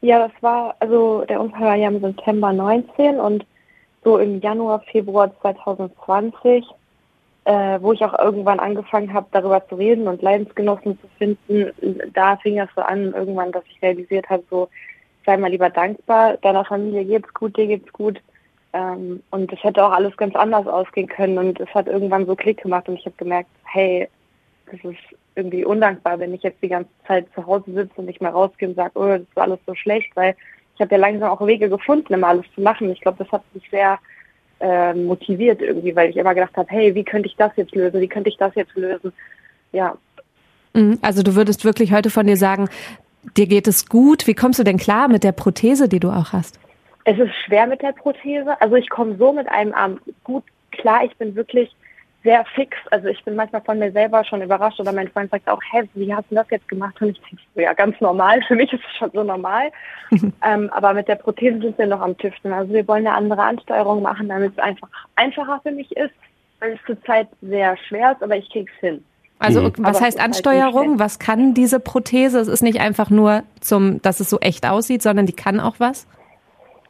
Ja, 0.00 0.20
das 0.20 0.32
war, 0.40 0.76
also 0.78 1.24
der 1.28 1.40
Unfall 1.40 1.66
war 1.66 1.74
ja 1.74 1.88
im 1.88 2.00
September 2.00 2.52
19 2.52 3.18
und 3.18 3.44
so 4.04 4.18
im 4.18 4.40
Januar, 4.40 4.80
Februar 4.92 5.32
2020 5.40 6.64
äh, 7.46 7.80
wo 7.80 7.92
ich 7.92 8.04
auch 8.04 8.18
irgendwann 8.18 8.58
angefangen 8.58 9.14
habe, 9.14 9.28
darüber 9.30 9.64
zu 9.68 9.76
reden 9.76 10.08
und 10.08 10.20
Leidensgenossen 10.20 10.98
zu 11.00 11.06
finden, 11.16 11.70
da 12.12 12.36
fing 12.38 12.56
das 12.56 12.68
so 12.74 12.82
an, 12.82 13.14
irgendwann, 13.14 13.52
dass 13.52 13.62
ich 13.70 13.80
realisiert 13.80 14.28
habe, 14.28 14.42
so 14.50 14.68
sei 15.24 15.36
mal 15.36 15.50
lieber 15.50 15.70
dankbar, 15.70 16.38
deiner 16.38 16.64
Familie 16.64 17.04
geht's 17.04 17.32
gut, 17.32 17.56
dir 17.56 17.68
geht's 17.68 17.92
gut. 17.92 18.20
Ähm, 18.72 19.22
und 19.30 19.52
es 19.52 19.62
hätte 19.62 19.84
auch 19.84 19.92
alles 19.92 20.16
ganz 20.16 20.34
anders 20.34 20.66
ausgehen 20.66 21.06
können 21.06 21.38
und 21.38 21.60
es 21.60 21.72
hat 21.72 21.86
irgendwann 21.86 22.26
so 22.26 22.34
Klick 22.34 22.62
gemacht 22.62 22.88
und 22.88 22.96
ich 22.98 23.06
habe 23.06 23.16
gemerkt, 23.16 23.50
hey, 23.62 24.08
das 24.68 24.80
ist 24.82 25.16
irgendwie 25.36 25.64
undankbar, 25.64 26.18
wenn 26.18 26.34
ich 26.34 26.42
jetzt 26.42 26.60
die 26.60 26.68
ganze 26.68 26.90
Zeit 27.06 27.26
zu 27.32 27.46
Hause 27.46 27.72
sitze 27.72 27.94
und 27.94 28.06
nicht 28.06 28.20
mehr 28.20 28.32
rausgehe 28.32 28.68
und 28.68 28.74
sage, 28.74 28.90
oh, 28.94 29.06
das 29.06 29.20
ist 29.20 29.38
alles 29.38 29.60
so 29.68 29.74
schlecht, 29.76 30.10
weil 30.16 30.34
ich 30.74 30.80
habe 30.80 30.96
ja 30.96 31.00
langsam 31.00 31.30
auch 31.30 31.46
Wege 31.46 31.68
gefunden, 31.68 32.12
immer 32.12 32.28
alles 32.28 32.46
zu 32.56 32.60
machen. 32.60 32.90
Ich 32.90 33.00
glaube, 33.00 33.22
das 33.22 33.30
hat 33.30 33.42
mich 33.54 33.70
sehr 33.70 34.00
äh, 34.60 34.94
motiviert 34.94 35.60
irgendwie, 35.60 35.94
weil 35.94 36.10
ich 36.10 36.16
immer 36.16 36.34
gedacht 36.34 36.56
habe, 36.56 36.68
hey, 36.70 36.94
wie 36.94 37.04
könnte 37.04 37.28
ich 37.28 37.36
das 37.36 37.52
jetzt 37.56 37.74
lösen? 37.74 38.00
Wie 38.00 38.08
könnte 38.08 38.30
ich 38.30 38.36
das 38.36 38.54
jetzt 38.54 38.74
lösen? 38.74 39.12
Ja. 39.72 39.96
Mhm. 40.74 40.98
Also 41.02 41.22
du 41.22 41.34
würdest 41.34 41.64
wirklich 41.64 41.92
heute 41.92 42.10
von 42.10 42.26
dir 42.26 42.36
sagen, 42.36 42.68
dir 43.36 43.46
geht 43.46 43.66
es 43.68 43.86
gut. 43.86 44.26
Wie 44.26 44.34
kommst 44.34 44.58
du 44.58 44.64
denn 44.64 44.78
klar 44.78 45.08
mit 45.08 45.24
der 45.24 45.32
Prothese, 45.32 45.88
die 45.88 46.00
du 46.00 46.10
auch 46.10 46.32
hast? 46.32 46.58
Es 47.04 47.18
ist 47.18 47.34
schwer 47.44 47.66
mit 47.66 47.82
der 47.82 47.92
Prothese. 47.92 48.60
Also 48.60 48.76
ich 48.76 48.88
komme 48.88 49.16
so 49.16 49.32
mit 49.32 49.48
einem 49.48 49.72
Arm 49.74 50.00
gut 50.24 50.44
klar. 50.72 51.04
Ich 51.04 51.16
bin 51.16 51.34
wirklich 51.36 51.74
sehr 52.26 52.44
fix. 52.56 52.76
Also 52.90 53.06
ich 53.06 53.24
bin 53.24 53.36
manchmal 53.36 53.62
von 53.62 53.78
mir 53.78 53.92
selber 53.92 54.24
schon 54.24 54.42
überrascht 54.42 54.80
oder 54.80 54.92
mein 54.92 55.08
Freund 55.08 55.30
sagt 55.30 55.48
auch, 55.48 55.60
hä, 55.70 55.88
wie 55.94 56.12
hast 56.12 56.28
du 56.30 56.34
das 56.34 56.50
jetzt 56.50 56.68
gemacht? 56.68 57.00
Und 57.00 57.10
ich 57.10 57.20
denke, 57.20 57.42
ja, 57.54 57.72
ganz 57.72 57.98
normal. 58.00 58.42
Für 58.48 58.56
mich 58.56 58.72
ist 58.72 58.82
es 58.84 58.96
schon 58.98 59.10
so 59.12 59.22
normal. 59.22 59.70
ähm, 60.10 60.68
aber 60.72 60.92
mit 60.92 61.06
der 61.06 61.14
Prothese 61.14 61.60
sind 61.60 61.78
wir 61.78 61.86
noch 61.86 62.00
am 62.00 62.18
Tüften. 62.18 62.52
Also 62.52 62.74
wir 62.74 62.86
wollen 62.88 63.06
eine 63.06 63.16
andere 63.16 63.42
Ansteuerung 63.42 64.02
machen, 64.02 64.28
damit 64.28 64.52
es 64.52 64.58
einfach 64.58 64.88
einfacher 65.14 65.60
für 65.62 65.70
mich 65.70 65.90
ist, 65.96 66.14
weil 66.58 66.72
es 66.72 66.80
zurzeit 66.84 67.28
sehr 67.40 67.76
schwer 67.76 68.12
ist, 68.12 68.22
aber 68.22 68.36
ich 68.36 68.50
krieg's 68.50 68.72
hin. 68.80 69.04
Also 69.38 69.62
mhm. 69.62 69.72
was 69.78 70.00
heißt 70.00 70.18
halt 70.18 70.28
Ansteuerung? 70.28 70.90
Halt 70.90 70.98
was 70.98 71.18
kann 71.18 71.54
diese 71.54 71.78
Prothese? 71.78 72.40
Es 72.40 72.48
ist 72.48 72.62
nicht 72.62 72.80
einfach 72.80 73.10
nur 73.10 73.44
zum, 73.60 74.02
dass 74.02 74.20
es 74.20 74.30
so 74.30 74.40
echt 74.40 74.66
aussieht, 74.66 75.02
sondern 75.02 75.26
die 75.26 75.34
kann 75.34 75.60
auch 75.60 75.76
was? 75.78 76.08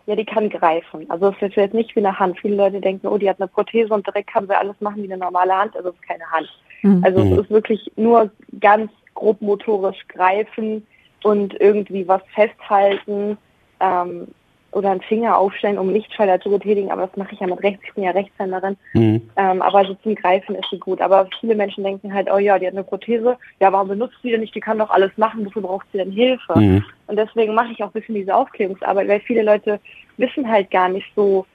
Ja, 0.07 0.15
die 0.15 0.25
kann 0.25 0.49
greifen. 0.49 1.11
Also 1.11 1.29
es 1.29 1.43
ist 1.43 1.57
jetzt 1.57 1.75
nicht 1.75 1.95
wie 1.97 2.01
eine 2.01 2.19
Hand. 2.19 2.39
Viele 2.39 2.57
Leute 2.57 2.81
denken, 2.81 3.09
oh, 3.09 3.19
die 3.19 3.29
hat 3.29 3.41
eine 3.41 3.49
Prothese 3.49 3.93
und 3.93 4.07
direkt 4.07 4.33
kann 4.33 4.47
sie 4.47 4.57
alles 4.57 4.81
machen 4.81 5.03
wie 5.03 5.13
eine 5.13 5.19
normale 5.19 5.53
Hand. 5.53 5.77
Also 5.77 5.89
es 5.89 5.95
ist 5.97 6.03
keine 6.07 6.31
Hand. 6.31 6.49
Mhm. 6.83 7.03
Also 7.05 7.21
es 7.21 7.31
mhm. 7.31 7.39
ist 7.41 7.51
wirklich 7.51 7.93
nur 7.97 8.31
ganz 8.61 8.91
grob 9.15 9.41
motorisch 9.41 10.07
greifen 10.09 10.87
und 11.25 11.61
irgendwie 11.61 12.07
was 12.07 12.23
festhalten. 12.35 13.37
Ähm, 13.81 14.29
oder 14.73 14.91
einen 14.91 15.01
Finger 15.01 15.39
aufstellen, 15.39 15.79
um 15.79 15.91
Lichtschalter 15.91 16.41
zu 16.41 16.51
betätigen, 16.51 16.91
aber 16.91 17.07
das 17.07 17.17
mache 17.17 17.33
ich 17.33 17.41
ja 17.41 17.47
mit 17.47 17.63
rechts, 17.63 17.83
ich 17.87 17.95
bin 17.95 18.05
ja 18.05 18.11
Rechtshänderin. 18.11 18.77
Mhm. 18.93 19.23
Ähm, 19.37 19.63
aber 19.63 19.85
so 19.85 19.95
zum 19.95 20.15
Greifen 20.15 20.55
ist 20.55 20.69
sie 20.71 20.79
gut. 20.79 21.01
Aber 21.01 21.29
viele 21.41 21.55
Menschen 21.55 21.85
denken 21.85 22.13
halt, 22.13 22.29
oh 22.31 22.39
ja, 22.39 22.59
die 22.59 22.67
hat 22.67 22.75
eine 22.75 22.85
Prothese, 22.85 23.39
ja, 23.61 23.73
warum 23.73 23.89
benutzt 23.89 24.17
sie 24.23 24.31
denn 24.31 24.41
nicht? 24.41 24.55
Die 24.55 24.61
kann 24.61 24.79
doch 24.79 24.91
alles 24.91 25.11
machen, 25.17 25.47
wofür 25.47 25.63
braucht 25.63 25.87
sie 25.93 25.99
denn 25.99 26.13
Hilfe? 26.13 26.59
Mhm. 26.59 26.85
Und 27.07 27.17
deswegen 27.17 27.55
mache 27.55 27.73
ich 27.73 27.83
auch 27.83 27.89
ein 27.89 28.01
bisschen 28.01 28.17
diese 28.17 28.35
Aufklärungsarbeit, 28.35 29.09
weil 29.09 29.21
viele 29.21 29.43
Leute 29.43 29.81
wissen 30.19 30.49
halt 30.49 30.71
gar 30.71 30.89
nicht 30.89 31.07
so, 31.15 31.47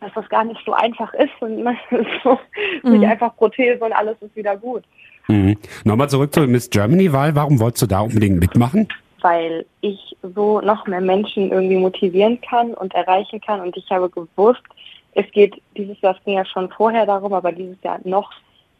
dass 0.00 0.12
das 0.14 0.28
gar 0.28 0.44
nicht 0.44 0.60
so 0.64 0.72
einfach 0.72 1.12
ist 1.14 1.30
und 1.40 1.62
man 1.62 1.76
so 2.24 2.38
mhm. 2.82 2.98
nicht 2.98 3.08
einfach 3.08 3.36
Prothese 3.36 3.84
und 3.84 3.92
alles 3.92 4.16
ist 4.20 4.34
wieder 4.34 4.56
gut. 4.56 4.82
Mhm. 5.28 5.56
Nochmal 5.84 6.08
zurück 6.08 6.34
zur 6.34 6.46
Miss 6.46 6.70
Germany-Wahl. 6.70 7.34
Warum 7.34 7.60
wolltest 7.60 7.82
du 7.82 7.86
da 7.86 8.00
unbedingt 8.00 8.40
mitmachen? 8.40 8.88
Weil 9.22 9.66
ich 9.80 10.16
so 10.22 10.60
noch 10.60 10.86
mehr 10.86 11.00
Menschen 11.00 11.50
irgendwie 11.50 11.76
motivieren 11.76 12.40
kann 12.40 12.74
und 12.74 12.94
erreichen 12.94 13.40
kann. 13.40 13.60
Und 13.60 13.76
ich 13.76 13.90
habe 13.90 14.08
gewusst, 14.08 14.62
es 15.12 15.30
geht 15.32 15.60
dieses 15.76 16.00
Jahr, 16.00 16.16
es 16.16 16.24
ging 16.24 16.36
ja 16.36 16.44
schon 16.44 16.70
vorher 16.70 17.06
darum, 17.06 17.32
aber 17.32 17.52
dieses 17.52 17.82
Jahr 17.82 17.98
noch 18.04 18.30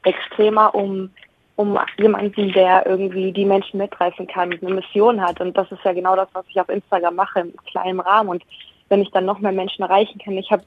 extremer 0.04 0.74
um, 0.74 1.10
um 1.56 1.78
jemanden, 1.98 2.52
der 2.52 2.86
irgendwie 2.86 3.32
die 3.32 3.44
Menschen 3.44 3.78
mitreißen 3.78 4.26
kann, 4.26 4.52
eine 4.52 4.74
Mission 4.74 5.20
hat. 5.20 5.40
Und 5.40 5.56
das 5.56 5.70
ist 5.72 5.84
ja 5.84 5.92
genau 5.92 6.16
das, 6.16 6.28
was 6.32 6.44
ich 6.48 6.60
auf 6.60 6.68
Instagram 6.68 7.16
mache, 7.16 7.40
im 7.40 7.56
kleinen 7.70 8.00
Rahmen. 8.00 8.30
Und 8.30 8.42
wenn 8.88 9.02
ich 9.02 9.10
dann 9.10 9.24
noch 9.24 9.38
mehr 9.38 9.52
Menschen 9.52 9.82
erreichen 9.82 10.20
kann, 10.24 10.36
ich 10.36 10.50
habe 10.50 10.62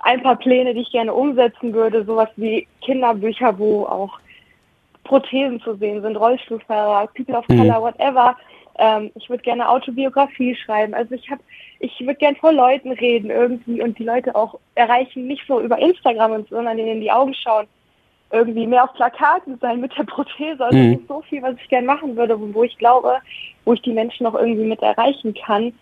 ein 0.00 0.22
paar 0.22 0.36
Pläne, 0.36 0.74
die 0.74 0.80
ich 0.80 0.90
gerne 0.90 1.14
umsetzen 1.14 1.72
würde, 1.72 2.04
sowas 2.04 2.28
wie 2.36 2.66
Kinderbücher, 2.80 3.58
wo 3.58 3.84
auch 3.84 4.18
Prothesen 5.04 5.60
zu 5.60 5.76
sehen 5.76 6.02
sind, 6.02 6.16
Rollstuhlfahrer, 6.16 7.08
People 7.08 7.36
of 7.36 7.46
Color, 7.46 7.78
mhm. 7.78 7.82
whatever, 7.82 8.36
ähm, 8.78 9.10
ich 9.14 9.28
würde 9.28 9.42
gerne 9.42 9.68
Autobiografie 9.68 10.56
schreiben. 10.56 10.94
Also 10.94 11.14
ich 11.14 11.30
habe, 11.30 11.42
ich 11.80 11.98
würde 12.00 12.14
gerne 12.14 12.36
vor 12.36 12.52
Leuten 12.52 12.92
reden 12.92 13.30
irgendwie 13.30 13.82
und 13.82 13.98
die 13.98 14.04
Leute 14.04 14.34
auch 14.34 14.58
erreichen, 14.74 15.26
nicht 15.26 15.42
so 15.46 15.60
über 15.60 15.78
Instagram 15.78 16.32
und 16.32 16.48
sondern 16.48 16.76
denen 16.76 16.92
in 16.92 17.00
die 17.00 17.10
Augen 17.10 17.34
schauen. 17.34 17.66
Irgendwie 18.30 18.66
mehr 18.66 18.84
auf 18.84 18.94
Plakaten 18.94 19.58
sein 19.60 19.80
mit 19.80 19.96
der 19.96 20.04
Prothese. 20.04 20.64
Also 20.64 20.78
mhm. 20.78 21.04
so 21.06 21.22
viel, 21.28 21.42
was 21.42 21.54
ich 21.56 21.68
gerne 21.68 21.86
machen 21.86 22.16
würde, 22.16 22.38
wo 22.54 22.64
ich 22.64 22.78
glaube, 22.78 23.18
wo 23.64 23.74
ich 23.74 23.82
die 23.82 23.92
Menschen 23.92 24.24
noch 24.24 24.34
irgendwie 24.34 24.64
mit 24.64 24.80
erreichen 24.80 25.34
kann. 25.34 25.72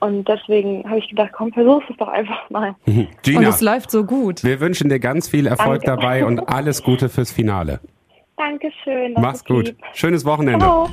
Und 0.00 0.28
deswegen 0.28 0.88
habe 0.88 0.98
ich 0.98 1.08
gedacht, 1.08 1.30
komm, 1.32 1.52
versuch 1.52 1.82
es 1.88 1.96
doch 1.96 2.08
einfach 2.08 2.48
mal. 2.50 2.74
Gina, 3.22 3.38
und 3.38 3.46
es 3.46 3.60
läuft 3.60 3.90
so 3.90 4.04
gut. 4.04 4.44
Wir 4.44 4.60
wünschen 4.60 4.90
dir 4.90 5.00
ganz 5.00 5.28
viel 5.28 5.46
Erfolg 5.46 5.82
Danke. 5.82 6.02
dabei 6.02 6.24
und 6.24 6.40
alles 6.48 6.82
Gute 6.82 7.08
fürs 7.08 7.32
Finale. 7.32 7.80
Dankeschön. 8.36 9.14
Mach's 9.14 9.44
gut. 9.44 9.74
Schönes 9.94 10.24
Wochenende. 10.24 10.64
Ciao. 10.64 10.88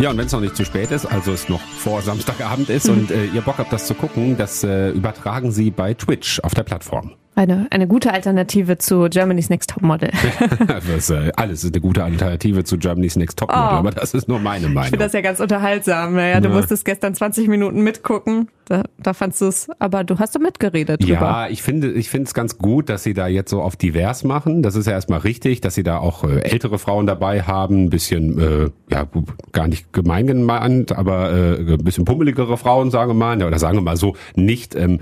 Ja, 0.00 0.08
und 0.08 0.16
wenn 0.16 0.24
es 0.24 0.32
noch 0.32 0.40
nicht 0.40 0.56
zu 0.56 0.64
spät 0.64 0.90
ist, 0.92 1.04
also 1.04 1.30
es 1.32 1.50
noch 1.50 1.60
vor 1.60 2.00
Samstagabend 2.00 2.70
ist 2.70 2.88
und 2.88 3.10
äh, 3.10 3.26
ihr 3.26 3.42
Bock 3.42 3.58
habt, 3.58 3.70
das 3.70 3.86
zu 3.86 3.92
gucken, 3.92 4.38
das 4.38 4.64
äh, 4.64 4.92
übertragen 4.92 5.52
sie 5.52 5.70
bei 5.70 5.92
Twitch 5.92 6.40
auf 6.40 6.54
der 6.54 6.62
Plattform. 6.62 7.12
Eine, 7.34 7.66
eine 7.70 7.86
gute 7.86 8.10
Alternative 8.10 8.78
zu 8.78 9.08
Germany's 9.10 9.50
Next 9.50 9.68
Topmodel. 9.68 10.10
das, 10.66 11.10
äh, 11.10 11.32
alles 11.36 11.64
ist 11.64 11.74
eine 11.74 11.82
gute 11.82 12.02
Alternative 12.02 12.64
zu 12.64 12.78
Germany's 12.78 13.16
Next 13.16 13.38
Topmodel, 13.38 13.62
oh. 13.62 13.78
aber 13.78 13.90
das 13.90 14.14
ist 14.14 14.26
nur 14.26 14.38
meine 14.38 14.68
Meinung. 14.68 14.84
Ich 14.84 14.88
finde 14.88 15.04
das 15.04 15.12
ja 15.12 15.20
ganz 15.20 15.38
unterhaltsam. 15.38 16.14
Naja, 16.14 16.40
du 16.40 16.48
ja. 16.48 16.54
musstest 16.54 16.86
gestern 16.86 17.14
20 17.14 17.48
Minuten 17.48 17.82
mitgucken. 17.82 18.48
Da, 18.70 18.84
da 19.02 19.14
fandst 19.14 19.40
du 19.40 19.46
es, 19.46 19.68
aber 19.80 20.04
du 20.04 20.20
hast 20.20 20.36
da 20.36 20.38
mitgeredet 20.38 21.02
drüber. 21.02 21.12
Ja, 21.12 21.48
ich 21.48 21.60
finde 21.60 21.90
ich 21.90 22.08
finde 22.08 22.28
es 22.28 22.34
ganz 22.34 22.56
gut, 22.56 22.88
dass 22.88 23.02
sie 23.02 23.14
da 23.14 23.26
jetzt 23.26 23.50
so 23.50 23.62
auf 23.62 23.74
divers 23.74 24.22
machen. 24.22 24.62
Das 24.62 24.76
ist 24.76 24.86
ja 24.86 24.92
erstmal 24.92 25.18
richtig, 25.18 25.60
dass 25.60 25.74
sie 25.74 25.82
da 25.82 25.98
auch 25.98 26.22
äh, 26.22 26.38
ältere 26.42 26.78
Frauen 26.78 27.08
dabei 27.08 27.42
haben, 27.42 27.86
ein 27.86 27.90
bisschen, 27.90 28.38
äh, 28.38 28.70
ja, 28.88 29.08
gar 29.50 29.66
nicht 29.66 29.92
gemein 29.92 30.28
gemeint, 30.28 30.92
aber 30.92 31.32
äh, 31.32 31.72
ein 31.72 31.78
bisschen 31.78 32.04
pummeligere 32.04 32.56
Frauen, 32.56 32.92
sagen 32.92 33.10
wir 33.10 33.14
mal, 33.14 33.42
oder 33.42 33.58
sagen 33.58 33.76
wir 33.76 33.82
mal 33.82 33.96
so, 33.96 34.14
nicht 34.36 34.76
ähm, 34.76 35.00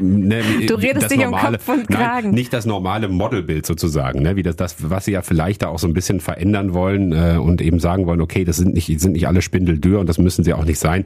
ne, 0.00 0.40
Du 0.66 0.76
redest 0.76 1.10
dich 1.10 1.18
normale, 1.18 1.58
um 1.58 1.66
Kopf 1.66 1.68
und 1.68 1.86
Kragen. 1.86 2.28
Nein, 2.28 2.34
nicht 2.34 2.54
das 2.54 2.64
normale 2.64 3.08
Modelbild 3.08 3.66
sozusagen, 3.66 4.22
ne, 4.22 4.36
wie 4.36 4.42
das, 4.42 4.56
das, 4.56 4.76
was 4.88 5.04
sie 5.04 5.12
ja 5.12 5.20
vielleicht 5.20 5.60
da 5.60 5.68
auch 5.68 5.78
so 5.78 5.86
ein 5.86 5.92
bisschen 5.92 6.20
verändern 6.20 6.72
wollen 6.72 7.12
äh, 7.12 7.36
und 7.36 7.60
eben 7.60 7.78
sagen 7.78 8.06
wollen, 8.06 8.22
okay, 8.22 8.46
das 8.46 8.56
sind 8.56 8.72
nicht, 8.72 8.98
sind 9.00 9.12
nicht 9.12 9.28
alle 9.28 9.42
Spindeldür 9.42 10.00
und 10.00 10.08
das 10.08 10.16
müssen 10.16 10.44
sie 10.44 10.54
auch 10.54 10.64
nicht 10.64 10.78
sein. 10.78 11.04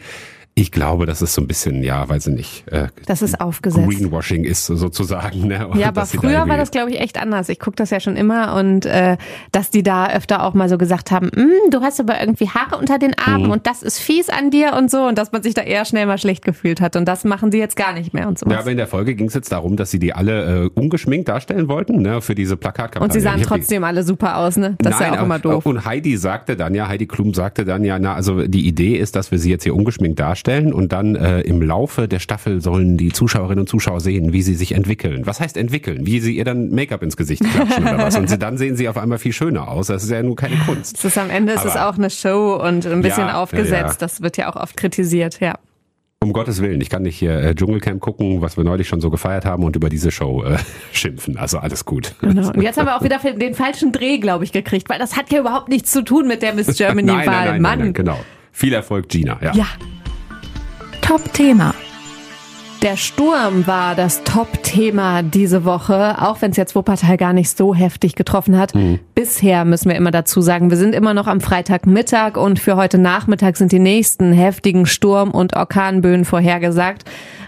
Ich 0.56 0.70
glaube, 0.70 1.04
das 1.04 1.20
ist 1.20 1.34
so 1.34 1.42
ein 1.42 1.48
bisschen, 1.48 1.82
ja, 1.82 2.08
weiß 2.08 2.28
ich 2.28 2.34
nicht. 2.34 2.68
Äh, 2.70 2.86
das 3.06 3.22
ist 3.22 3.40
aufgesetzt. 3.40 3.88
Greenwashing 3.88 4.44
ist 4.44 4.66
sozusagen. 4.66 5.48
Ne? 5.48 5.68
ja, 5.74 5.88
aber 5.88 6.06
früher 6.06 6.48
war 6.48 6.56
das, 6.56 6.70
glaube 6.70 6.92
ich, 6.92 7.00
echt 7.00 7.20
anders. 7.20 7.48
Ich 7.48 7.58
gucke 7.58 7.74
das 7.74 7.90
ja 7.90 7.98
schon 7.98 8.14
immer 8.14 8.54
und 8.54 8.86
äh, 8.86 9.16
dass 9.50 9.70
die 9.70 9.82
da 9.82 10.10
öfter 10.10 10.44
auch 10.44 10.54
mal 10.54 10.68
so 10.68 10.78
gesagt 10.78 11.10
haben, 11.10 11.26
mm, 11.26 11.70
du 11.72 11.80
hast 11.80 11.98
aber 11.98 12.20
irgendwie 12.20 12.48
Haare 12.48 12.78
unter 12.78 13.00
den 13.00 13.18
Armen 13.18 13.46
mhm. 13.46 13.50
und 13.50 13.66
das 13.66 13.82
ist 13.82 13.98
fies 13.98 14.28
an 14.28 14.52
dir 14.52 14.74
und 14.74 14.92
so 14.92 15.08
und 15.08 15.18
dass 15.18 15.32
man 15.32 15.42
sich 15.42 15.54
da 15.54 15.62
eher 15.62 15.84
schnell 15.84 16.06
mal 16.06 16.18
schlecht 16.18 16.44
gefühlt 16.44 16.80
hat 16.80 16.94
und 16.94 17.06
das 17.06 17.24
machen 17.24 17.50
sie 17.50 17.58
jetzt 17.58 17.74
gar 17.74 17.92
nicht 17.92 18.14
mehr 18.14 18.28
und 18.28 18.38
so. 18.38 18.48
Ja, 18.48 18.60
aber 18.60 18.70
in 18.70 18.76
der 18.76 18.86
Folge 18.86 19.16
ging 19.16 19.26
es 19.26 19.34
jetzt 19.34 19.50
darum, 19.50 19.74
dass 19.74 19.90
sie 19.90 19.98
die 19.98 20.12
alle 20.12 20.66
äh, 20.66 20.70
ungeschminkt 20.72 21.26
darstellen 21.28 21.66
wollten, 21.66 22.00
ne, 22.00 22.20
für 22.20 22.36
diese 22.36 22.56
Plakatkampagne. 22.56 23.04
Und 23.04 23.12
sie 23.12 23.20
sahen 23.20 23.42
trotzdem 23.42 23.82
alle 23.82 24.04
super 24.04 24.38
aus, 24.38 24.56
ne? 24.56 24.76
Das 24.78 25.00
Nein, 25.00 25.08
ist 25.08 25.14
ja 25.14 25.20
auch 25.20 25.24
immer 25.24 25.40
doof. 25.40 25.66
Und 25.66 25.84
Heidi 25.84 26.16
sagte 26.16 26.54
dann 26.54 26.76
ja, 26.76 26.86
Heidi 26.86 27.08
Klum 27.08 27.34
sagte 27.34 27.64
dann 27.64 27.82
ja, 27.82 27.98
na, 27.98 28.14
also 28.14 28.46
die 28.46 28.68
Idee 28.68 28.94
ist, 28.94 29.16
dass 29.16 29.32
wir 29.32 29.40
sie 29.40 29.50
jetzt 29.50 29.64
hier 29.64 29.74
ungeschminkt 29.74 30.20
darstellen 30.20 30.43
und 30.44 30.92
dann 30.92 31.16
äh, 31.16 31.40
im 31.40 31.62
Laufe 31.62 32.08
der 32.08 32.18
Staffel 32.18 32.60
sollen 32.60 32.96
die 32.96 33.12
Zuschauerinnen 33.12 33.60
und 33.60 33.68
Zuschauer 33.68 34.00
sehen, 34.00 34.32
wie 34.32 34.42
sie 34.42 34.54
sich 34.54 34.72
entwickeln. 34.72 35.26
Was 35.26 35.40
heißt 35.40 35.56
entwickeln? 35.56 36.06
Wie 36.06 36.20
sie 36.20 36.36
ihr 36.36 36.44
dann 36.44 36.70
Make-up 36.70 37.02
ins 37.02 37.16
Gesicht 37.16 37.42
klatschen 37.42 37.84
oder 37.84 37.98
was? 37.98 38.16
Und 38.16 38.28
sie, 38.28 38.38
dann 38.38 38.58
sehen 38.58 38.76
sie 38.76 38.88
auf 38.88 38.96
einmal 38.96 39.18
viel 39.18 39.32
schöner 39.32 39.68
aus. 39.68 39.88
Das 39.88 40.04
ist 40.04 40.10
ja 40.10 40.22
nur 40.22 40.36
keine 40.36 40.56
Kunst. 40.56 40.96
Das 40.96 41.04
ist 41.04 41.18
am 41.18 41.30
Ende 41.30 41.54
ist 41.54 41.64
es 41.64 41.76
auch 41.76 41.96
eine 41.96 42.10
Show 42.10 42.54
und 42.54 42.86
ein 42.86 43.02
bisschen 43.02 43.28
ja, 43.28 43.42
aufgesetzt. 43.42 44.00
Ja. 44.00 44.06
Das 44.06 44.22
wird 44.22 44.36
ja 44.36 44.52
auch 44.52 44.56
oft 44.56 44.76
kritisiert, 44.76 45.40
ja. 45.40 45.54
Um 46.24 46.32
Gottes 46.32 46.62
Willen, 46.62 46.80
ich 46.80 46.88
kann 46.88 47.02
nicht 47.02 47.18
hier 47.18 47.38
äh, 47.38 47.54
Dschungelcamp 47.54 48.00
gucken, 48.00 48.40
was 48.40 48.56
wir 48.56 48.64
neulich 48.64 48.88
schon 48.88 49.02
so 49.02 49.10
gefeiert 49.10 49.44
haben 49.44 49.62
und 49.62 49.76
über 49.76 49.90
diese 49.90 50.10
Show 50.10 50.42
äh, 50.42 50.56
schimpfen. 50.92 51.36
Also 51.36 51.58
alles 51.58 51.84
gut. 51.84 52.14
Genau. 52.22 52.48
Und 52.48 52.62
jetzt 52.62 52.76
haben 52.78 52.86
wir 52.86 52.96
auch 52.96 53.02
wieder 53.02 53.18
den 53.18 53.54
falschen 53.54 53.92
Dreh, 53.92 54.16
glaube 54.16 54.44
ich, 54.44 54.52
gekriegt, 54.52 54.88
weil 54.88 54.98
das 54.98 55.18
hat 55.18 55.30
ja 55.30 55.40
überhaupt 55.40 55.68
nichts 55.68 55.90
zu 55.90 56.02
tun 56.02 56.26
mit 56.26 56.40
der 56.40 56.54
Miss 56.54 56.66
Germany-Wahl. 56.78 57.60
Mann. 57.60 57.78
Nein, 57.78 57.92
genau. 57.92 58.18
Viel 58.52 58.72
Erfolg, 58.72 59.10
Gina. 59.10 59.38
Ja. 59.42 59.52
ja. 59.52 59.66
Top-Thema. 61.04 61.74
Der 62.82 62.96
Sturm 62.96 63.66
war 63.66 63.94
das 63.94 64.24
Top-Thema 64.24 65.22
diese 65.22 65.66
Woche, 65.66 66.16
auch 66.18 66.40
wenn 66.40 66.50
es 66.50 66.56
jetzt 66.56 66.74
Wuppertal 66.74 67.18
gar 67.18 67.34
nicht 67.34 67.54
so 67.54 67.74
heftig 67.74 68.14
getroffen 68.14 68.56
hat. 68.56 68.74
Mhm. 68.74 69.00
Bisher 69.14 69.66
müssen 69.66 69.90
wir 69.90 69.96
immer 69.96 70.10
dazu 70.10 70.40
sagen, 70.40 70.70
wir 70.70 70.78
sind 70.78 70.94
immer 70.94 71.12
noch 71.12 71.26
am 71.26 71.42
Freitagmittag 71.42 72.38
und 72.38 72.58
für 72.58 72.76
heute 72.76 72.96
Nachmittag 72.96 73.58
sind 73.58 73.70
die 73.70 73.80
nächsten 73.80 74.32
heftigen 74.32 74.86
Sturm- 74.86 75.30
und 75.30 75.54
Orkanböen 75.54 76.24
vorhergesagt. 76.24 77.04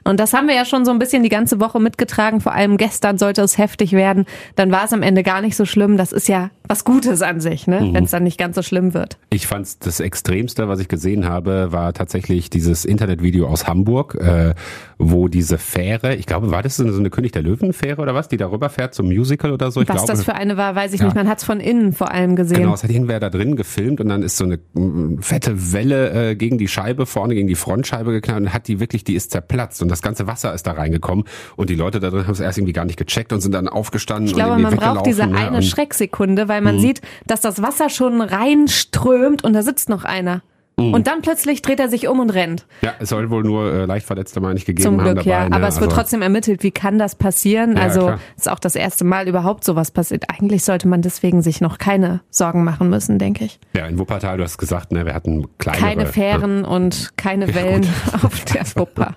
Und 0.06 0.20
das 0.20 0.32
haben 0.32 0.46
wir 0.46 0.54
ja 0.54 0.64
schon 0.64 0.84
so 0.84 0.90
ein 0.92 0.98
bisschen 0.98 1.22
die 1.22 1.28
ganze 1.28 1.60
Woche 1.60 1.80
mitgetragen. 1.80 2.40
Vor 2.40 2.52
allem 2.52 2.76
gestern 2.76 3.18
sollte 3.18 3.42
es 3.42 3.58
heftig 3.58 3.92
werden. 3.92 4.25
Dann 4.54 4.70
war 4.70 4.84
es 4.84 4.92
am 4.92 5.02
Ende 5.02 5.22
gar 5.22 5.40
nicht 5.40 5.56
so 5.56 5.64
schlimm. 5.64 5.96
Das 5.96 6.12
ist 6.12 6.28
ja 6.28 6.50
was 6.68 6.84
Gutes 6.84 7.22
an 7.22 7.40
sich, 7.40 7.66
ne? 7.66 7.80
Mhm. 7.80 7.94
wenn 7.94 8.04
es 8.04 8.10
dann 8.10 8.25
nicht 8.25 8.38
ganz 8.38 8.56
so 8.56 8.62
schlimm 8.62 8.94
wird. 8.94 9.18
Ich 9.30 9.46
fand 9.46 9.86
das 9.86 10.00
Extremste, 10.00 10.68
was 10.68 10.80
ich 10.80 10.88
gesehen 10.88 11.26
habe, 11.26 11.72
war 11.72 11.92
tatsächlich 11.92 12.50
dieses 12.50 12.84
Internetvideo 12.84 13.46
aus 13.46 13.66
Hamburg, 13.66 14.14
äh, 14.16 14.54
wo 14.98 15.28
diese 15.28 15.58
Fähre, 15.58 16.14
ich 16.14 16.26
glaube, 16.26 16.50
war 16.50 16.62
das 16.62 16.76
so 16.76 16.84
eine 16.84 17.10
König 17.10 17.32
der 17.32 17.42
Löwen-Fähre 17.42 18.00
oder 18.00 18.14
was, 18.14 18.28
die 18.28 18.36
darüber 18.36 18.68
fährt 18.68 18.94
zum 18.94 19.06
Musical 19.06 19.52
oder 19.52 19.70
so? 19.70 19.80
Ich 19.82 19.88
was 19.88 19.96
glaube, 19.96 20.12
das 20.12 20.25
für 20.25 20.34
eine 20.34 20.56
war, 20.56 20.75
weiß 20.75 20.92
ich 20.92 21.00
ja. 21.00 21.06
nicht. 21.06 21.16
Man 21.16 21.28
hat 21.28 21.38
es 21.38 21.44
von 21.44 21.60
innen 21.60 21.92
vor 21.92 22.10
allem 22.10 22.36
gesehen. 22.36 22.58
Genau, 22.58 22.75
es 22.75 22.82
hat 22.82 22.90
irgendwer 22.90 23.20
da 23.20 23.30
drin 23.30 23.56
gefilmt 23.56 24.00
und 24.00 24.08
dann 24.08 24.22
ist 24.22 24.36
so 24.36 24.44
eine 24.44 24.58
mm, 24.75 25.18
fette 25.20 25.72
Welle 25.72 26.30
äh, 26.30 26.36
gegen 26.36 26.58
die 26.58 26.68
Scheibe 26.68 27.06
vorne, 27.06 27.34
gegen 27.34 27.48
die 27.48 27.54
Frontscheibe 27.54 28.12
geknallt 28.12 28.42
und 28.42 28.54
hat 28.54 28.68
die 28.68 28.80
wirklich, 28.80 29.04
die 29.04 29.14
ist 29.14 29.30
zerplatzt 29.30 29.82
und 29.82 29.88
das 29.96 30.02
ganze 30.02 30.26
Wasser 30.26 30.54
ist 30.54 30.66
da 30.66 30.72
reingekommen 30.72 31.24
und 31.56 31.70
die 31.70 31.74
Leute 31.74 32.00
da 32.00 32.10
drin 32.10 32.24
haben 32.24 32.32
es 32.32 32.40
erst 32.40 32.58
irgendwie 32.58 32.72
gar 32.72 32.84
nicht 32.84 32.98
gecheckt 32.98 33.32
und 33.32 33.40
sind 33.40 33.52
dann 33.52 33.68
aufgestanden. 33.68 34.26
Ich 34.26 34.34
glaube, 34.34 34.60
man 34.60 34.76
braucht 34.76 35.06
diese 35.06 35.26
ne? 35.26 35.38
eine 35.38 35.62
Schrecksekunde, 35.62 36.48
weil 36.48 36.60
man 36.60 36.76
mhm. 36.76 36.80
sieht, 36.80 37.00
dass 37.26 37.40
das 37.40 37.62
Wasser 37.62 37.90
schon 37.90 38.20
reinströmt 38.20 39.44
und 39.44 39.52
da 39.52 39.62
sitzt 39.62 39.88
noch 39.88 40.04
einer. 40.04 40.42
Mhm. 40.78 40.92
Und 40.92 41.06
dann 41.06 41.23
plötzlich 41.23 41.62
dreht 41.62 41.80
er 41.80 41.88
sich 41.88 42.06
um 42.06 42.21
und 42.21 42.28
rennt. 42.28 42.66
Ja, 42.83 42.92
es 42.99 43.09
soll 43.09 43.30
wohl 43.30 43.42
nur 43.42 43.73
äh, 43.73 43.85
leicht 43.87 44.06
Verletzte 44.06 44.40
mal 44.40 44.52
nicht 44.52 44.66
gegeben 44.66 44.83
Zum 44.83 44.99
Glück, 44.99 45.09
haben 45.09 45.16
dabei, 45.16 45.30
ja. 45.30 45.49
Ne? 45.49 45.56
Aber 45.56 45.68
es 45.68 45.76
wird 45.76 45.90
also 45.90 45.97
trotzdem 45.97 46.21
ermittelt, 46.21 46.62
wie 46.62 46.71
kann 46.71 46.99
das 46.99 47.14
passieren? 47.14 47.76
Ja, 47.76 47.83
also 47.83 48.00
klar. 48.00 48.21
ist 48.37 48.50
auch 48.50 48.59
das 48.59 48.76
erste 48.76 49.04
Mal 49.04 49.26
überhaupt 49.26 49.64
sowas 49.64 49.90
passiert. 49.90 50.25
Eigentlich 50.28 50.64
sollte 50.64 50.87
man 50.87 51.00
deswegen 51.00 51.40
sich 51.40 51.62
noch 51.62 51.78
keine 51.78 52.21
Sorgen 52.28 52.62
machen 52.62 52.90
müssen, 52.90 53.18
denke 53.18 53.47
ich. 53.47 53.59
Ja, 53.75 53.87
in 53.87 53.99
Wuppertal, 53.99 54.37
du 54.37 54.45
hast 54.45 54.59
gesagt, 54.59 54.92
ne, 54.92 55.06
wir 55.06 55.14
hatten 55.14 55.47
kleine 55.56 55.78
Keine 55.78 56.06
Fähren 56.06 56.62
ja. 56.64 56.68
und 56.68 57.16
keine 57.16 57.54
Wellen 57.54 57.85
ja, 57.85 58.18
auf 58.23 58.45
der 58.45 58.66
Wupper. 58.75 59.16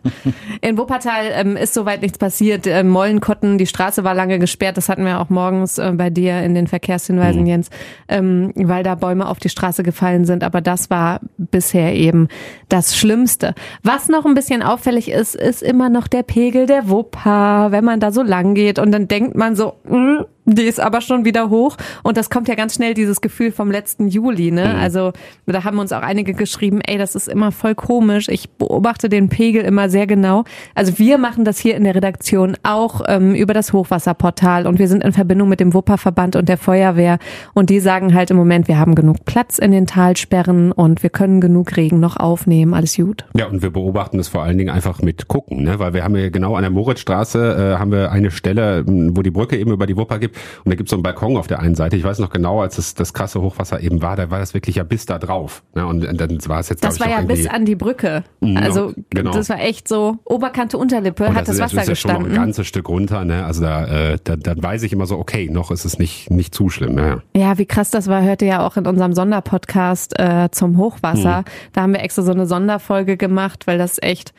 In 0.62 0.78
Wuppertal 0.78 1.25
ähm, 1.34 1.58
ist 1.58 1.74
soweit 1.74 2.01
nichts 2.01 2.18
passiert. 2.18 2.68
Äh, 2.68 2.86
Mollenkotten, 2.86 3.58
die 3.58 3.68
Straße 3.68 4.06
war 4.06 4.16
lange 4.16 4.39
gesperrt. 4.39 4.78
Das 4.78 4.88
hatten 4.88 5.04
wir 5.04 5.20
auch 5.20 5.30
morgens 5.30 5.78
äh, 5.78 5.92
bei 5.94 6.10
dir 6.10 6.42
in 6.42 6.56
den 6.56 6.68
Verkehrshinweisen, 6.68 7.42
mhm. 7.42 7.48
Jens, 7.48 7.70
ähm, 8.08 8.54
weil 8.56 8.84
da 8.84 8.96
Bäume 8.96 9.28
auf 9.28 9.39
die 9.39 9.50
Straße 9.50 9.84
gefallen 9.84 10.24
sind. 10.24 10.46
Aber 10.46 10.62
das 10.62 10.89
war 10.89 11.20
bisher 11.51 11.94
eben 11.96 12.27
das 12.68 12.96
Schlimmste. 12.96 13.53
Was 13.84 14.08
noch 14.08 14.25
ein 14.25 14.34
bisschen 14.34 14.63
auffällig 14.63 15.10
ist, 15.10 15.36
ist 15.36 15.63
immer 15.63 15.89
noch 15.89 16.08
der 16.08 16.24
Pegel 16.24 16.65
der 16.65 16.89
Wupper, 16.89 17.68
wenn 17.72 17.84
man 17.84 18.00
da 18.00 18.12
so 18.12 18.22
lang 18.22 18.53
geht 18.53 18.79
und 18.79 18.91
dann 18.91 19.08
denkt 19.08 19.36
man 19.36 19.56
so, 19.56 19.74
mh, 19.86 20.20
hm, 20.20 20.25
die 20.46 20.63
ist 20.63 20.79
aber 20.79 21.01
schon 21.01 21.25
wieder 21.25 21.50
hoch 21.50 21.77
und 22.03 22.17
das 22.17 22.29
kommt 22.29 22.48
ja 22.48 22.55
ganz 22.55 22.75
schnell 22.75 22.93
dieses 22.93 23.22
Gefühl 23.22 23.51
vom 23.51 23.72
letzten 23.72 24.08
Juli, 24.08 24.51
ne? 24.51 24.74
Mhm. 24.74 24.79
Also 24.79 25.13
da 25.46 25.63
haben 25.63 25.79
uns 25.79 25.91
auch 25.91 26.01
einige 26.01 26.34
geschrieben, 26.34 26.81
ey, 26.81 26.98
das 26.98 27.15
ist 27.15 27.27
immer 27.27 27.51
voll 27.51 27.75
komisch. 27.75 28.27
Ich 28.29 28.50
beobachte 28.50 29.10
den 29.10 29.29
Pegel 29.29 29.63
immer 29.63 29.89
sehr 29.89 30.08
genau. 30.08 30.43
Also 30.75 30.98
wir 30.98 31.17
machen 31.17 31.46
das 31.46 31.60
hier 31.60 31.75
in 31.75 31.84
der 31.84 31.96
Redaktion 31.96 32.58
auch 32.63 33.01
ähm, 33.08 33.36
über 33.36 33.53
das 33.53 33.74
Hochwasserportal 33.74 34.65
und 34.67 34.79
wir 34.79 34.88
sind 34.88 35.03
in 35.03 35.13
Verbindung 35.13 35.50
mit 35.50 35.60
dem 35.60 35.74
Wupperverband 35.74 36.36
und 36.36 36.50
der 36.50 36.58
Feuerwehr 36.58 37.19
und 37.53 37.69
die 37.69 37.79
sagen 37.79 38.13
halt 38.13 38.31
im 38.31 38.38
Moment, 38.38 38.67
wir 38.67 38.79
haben 38.79 38.96
genug 38.96 39.25
Platz 39.25 39.58
in 39.60 39.72
den 39.72 39.88
Talsperren 39.88 40.72
und 40.72 41.03
wir 41.03 41.10
können 41.10 41.41
genug 41.41 41.75
Regen 41.77 42.00
noch 42.00 42.17
aufnehmen, 42.17 42.74
alles 42.74 42.96
gut. 42.96 43.25
Ja, 43.36 43.48
und 43.48 43.62
wir 43.62 43.72
beobachten 43.72 44.17
das 44.17 44.27
vor 44.27 44.43
allen 44.43 44.58
Dingen 44.58 44.69
einfach 44.69 45.01
mit 45.01 45.27
gucken, 45.27 45.63
ne? 45.63 45.79
Weil 45.79 45.93
wir 45.93 46.03
haben 46.03 46.15
ja 46.15 46.29
genau 46.29 46.55
an 46.55 46.63
der 46.63 46.72
Moritzstraße 46.72 47.75
äh, 47.75 47.79
haben 47.79 47.91
wir 47.91 48.12
eine 48.12 48.31
Stelle, 48.31 48.84
wo 48.86 49.22
die 49.22 49.31
Brücke 49.31 49.58
eben 49.58 49.72
über 49.72 49.86
die 49.86 49.96
Wupper 49.98 50.19
gibt 50.29 50.38
und 50.63 50.71
da 50.71 50.75
gibt 50.75 50.88
es 50.88 50.91
so 50.91 50.95
einen 50.95 51.03
Balkon 51.03 51.38
auf 51.38 51.48
der 51.48 51.59
einen 51.59 51.75
Seite. 51.75 51.95
Ich 51.95 52.03
weiß 52.03 52.19
noch 52.19 52.29
genau, 52.29 52.62
als 52.62 52.77
es 52.77 52.93
das 52.93 53.13
krasse 53.13 53.41
Hochwasser 53.41 53.79
eben 53.81 54.01
war, 54.01 54.15
da 54.15 54.29
war 54.29 54.39
das 54.39 54.53
wirklich 54.53 54.77
ja 54.77 54.83
bis 54.83 55.05
da 55.05 55.19
drauf. 55.19 55.63
Ja, 55.75 55.86
und 55.86 56.01
dann 56.01 56.38
war 56.48 56.59
es 56.59 56.69
jetzt, 56.69 56.83
Das 56.83 57.00
war 57.00 57.09
ja 57.09 57.21
bis 57.21 57.48
an 57.48 57.65
die 57.65 57.75
Brücke. 57.75 58.24
Mhm, 58.39 58.57
also 58.57 58.93
genau. 59.09 59.31
das 59.31 59.50
war 59.50 59.59
echt 59.59 59.88
so 59.88 60.17
Oberkante 60.25 60.77
Unterlippe 60.77 61.25
und 61.25 61.36
hat 61.36 61.48
das, 61.48 61.57
das 61.57 61.59
Wasser 61.59 61.75
das 61.75 61.83
ist 61.83 61.89
gestanden. 61.89 62.21
Ja 62.21 62.25
schon 62.25 62.33
noch 62.33 62.41
ein 62.41 62.45
ganzes 62.45 62.67
Stück 62.67 62.89
runter. 62.89 63.25
Ne? 63.25 63.45
Also 63.45 63.62
da, 63.62 63.86
äh, 63.86 64.17
da, 64.24 64.36
da 64.36 64.53
weiß 64.57 64.83
ich 64.83 64.93
immer 64.93 65.05
so, 65.05 65.17
okay, 65.17 65.50
noch 65.51 65.71
ist 65.71 65.86
es 65.86 66.00
nicht 66.00 66.29
nicht 66.29 66.53
zu 66.53 66.69
schlimm. 66.69 66.98
Ja, 66.98 67.21
ja 67.36 67.57
wie 67.57 67.65
krass 67.65 67.91
das 67.91 68.07
war, 68.07 68.21
hört 68.24 68.41
ihr 68.41 68.48
ja 68.48 68.65
auch 68.65 68.77
in 68.77 68.86
unserem 68.86 69.13
Sonderpodcast 69.13 70.19
äh, 70.19 70.50
zum 70.51 70.77
Hochwasser. 70.77 71.39
Mhm. 71.39 71.71
Da 71.74 71.81
haben 71.81 71.93
wir 71.93 72.01
extra 72.01 72.21
so 72.21 72.31
eine 72.31 72.45
Sonderfolge 72.45 73.17
gemacht, 73.17 73.67
weil 73.67 73.77
das 73.77 74.01
echt 74.01 74.33